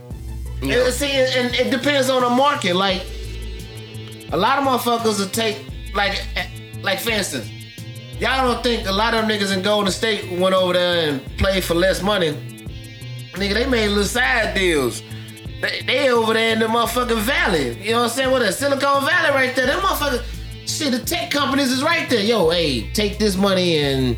[0.61, 2.75] And see, and it depends on the market.
[2.75, 3.03] Like,
[4.31, 5.57] a lot of motherfuckers will take,
[5.93, 6.23] like,
[6.81, 7.47] like for instance,
[8.19, 11.37] y'all don't think a lot of them niggas in Golden State went over there and
[11.37, 12.31] played for less money.
[13.33, 15.03] Nigga, they made little side deals.
[15.61, 17.77] They, they over there in the motherfucking valley.
[17.81, 18.31] You know what I'm saying?
[18.31, 19.67] What that Silicon Valley right there.
[19.67, 20.23] Them motherfuckers,
[20.65, 22.23] shit, the tech companies is right there.
[22.23, 24.17] Yo, hey, take this money and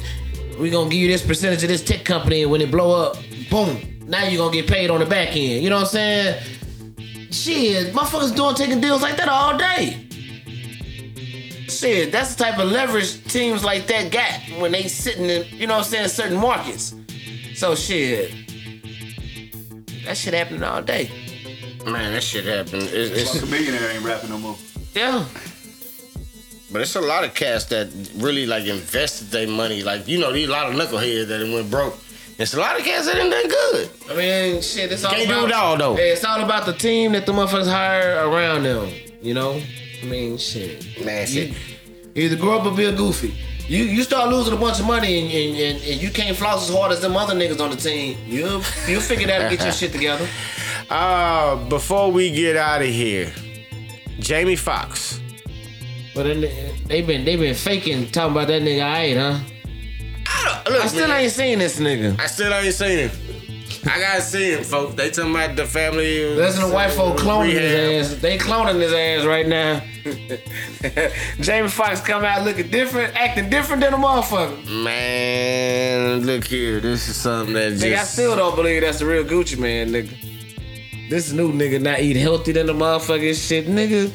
[0.60, 2.44] we gonna give you this percentage of this tech company.
[2.44, 3.18] And when it blow up,
[3.50, 5.64] boom, now you gonna get paid on the back end.
[5.64, 6.44] You know what I'm saying?
[7.32, 10.04] Shit, motherfuckers doing taking deals like that all day.
[11.68, 15.68] Shit, that's the type of leverage teams like that got when they sitting in, you
[15.68, 16.96] know what I'm saying, certain markets.
[17.56, 18.32] So shit,
[20.06, 21.12] that shit happening all day.
[21.86, 22.84] Man, that shit happened.
[22.84, 24.56] It's, Fuck it's, a millionaire ain't rapping no more.
[24.94, 25.26] Yeah.
[26.72, 29.84] But it's a lot of cats that really like invested their money.
[29.84, 31.98] Like you know, these a lot of knuckleheads that went broke.
[32.40, 33.90] It's a lot of cats that ain't done good.
[34.12, 35.96] I mean, shit, it's all Can't do about, it all, though.
[35.96, 38.94] Hey, it's all about the team that the motherfuckers hire around them.
[39.24, 39.60] You know,
[40.04, 41.04] I mean, shit.
[41.04, 41.54] Man, You, shit.
[42.14, 43.34] either grow up or be a goofy.
[43.68, 46.70] You you start losing a bunch of money and, and, and, and you can't floss
[46.70, 48.18] as hard as them other niggas on the team.
[48.28, 50.28] You you figure that out to get your shit together.
[50.90, 53.34] Uh, before we get out of here,
[54.20, 55.20] Jamie Foxx.
[56.18, 58.84] But then they, they been they been faking talking about that nigga.
[58.84, 59.40] I ain't huh?
[60.26, 62.20] I, don't, look, I still man, ain't seen this nigga.
[62.20, 63.12] I still ain't seen him.
[63.86, 64.96] I gotta see him, folks.
[64.96, 66.36] They talking about the family.
[66.36, 67.62] Listen the white folk uh, cloning rehab.
[67.62, 68.22] his ass.
[68.22, 69.84] They cloning his ass right now.
[71.44, 74.84] Jamie Foxx come out looking different, acting different than a motherfucker.
[74.84, 76.80] Man, look here.
[76.80, 77.84] This is something that just.
[77.84, 81.10] I still don't believe that's the real Gucci Mane, nigga.
[81.12, 84.12] This new nigga not eat healthy than the motherfucking shit, nigga.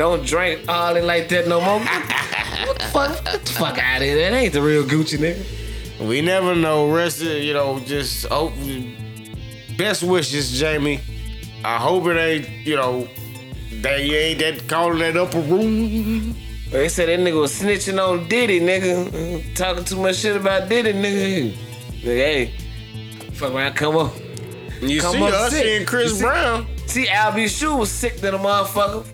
[0.00, 1.78] Don't drink all in like that no more.
[1.78, 3.22] what the fuck?
[3.22, 4.16] Get the fuck out of here.
[4.16, 6.08] That ain't the real Gucci, nigga.
[6.08, 6.90] We never know.
[6.90, 8.54] Rest of you know, just hope.
[9.76, 11.02] Best wishes, Jamie.
[11.62, 13.06] I hope it ain't you know.
[13.82, 16.34] That you ain't that calling that upper room.
[16.70, 19.54] They said that nigga was snitching on Diddy, nigga.
[19.54, 21.52] Talking too much shit about Diddy, nigga.
[22.00, 22.54] Nigga, hey,
[23.32, 24.10] fuck around, come on.
[24.80, 25.66] You Come see up us sick.
[25.66, 26.66] and Chris see- Brown.
[26.86, 27.48] See, Al B.
[27.48, 29.04] Sure was sick than a motherfucker.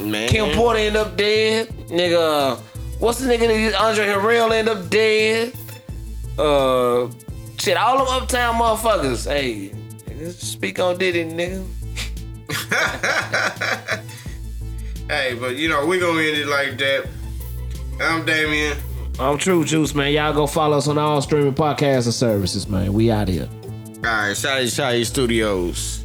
[0.00, 0.28] Man.
[0.28, 1.68] Kim Porter end up dead.
[1.88, 2.58] Nigga,
[2.98, 5.52] what's the nigga that Andre Harrell end up dead?
[6.38, 7.08] Uh,
[7.58, 9.28] shit, all them uptown motherfuckers.
[9.28, 9.70] Hey,
[10.08, 11.64] nigga, speak on Diddy, nigga.
[15.08, 17.06] Hey, but you know, we gonna end it like that.
[18.00, 18.76] I'm Damien.
[19.18, 20.12] I'm True Juice, man.
[20.12, 22.92] Y'all go follow us on all streaming podcasts and services, man.
[22.94, 23.48] We out here.
[23.52, 26.03] All right, Shotty Shotty Studios.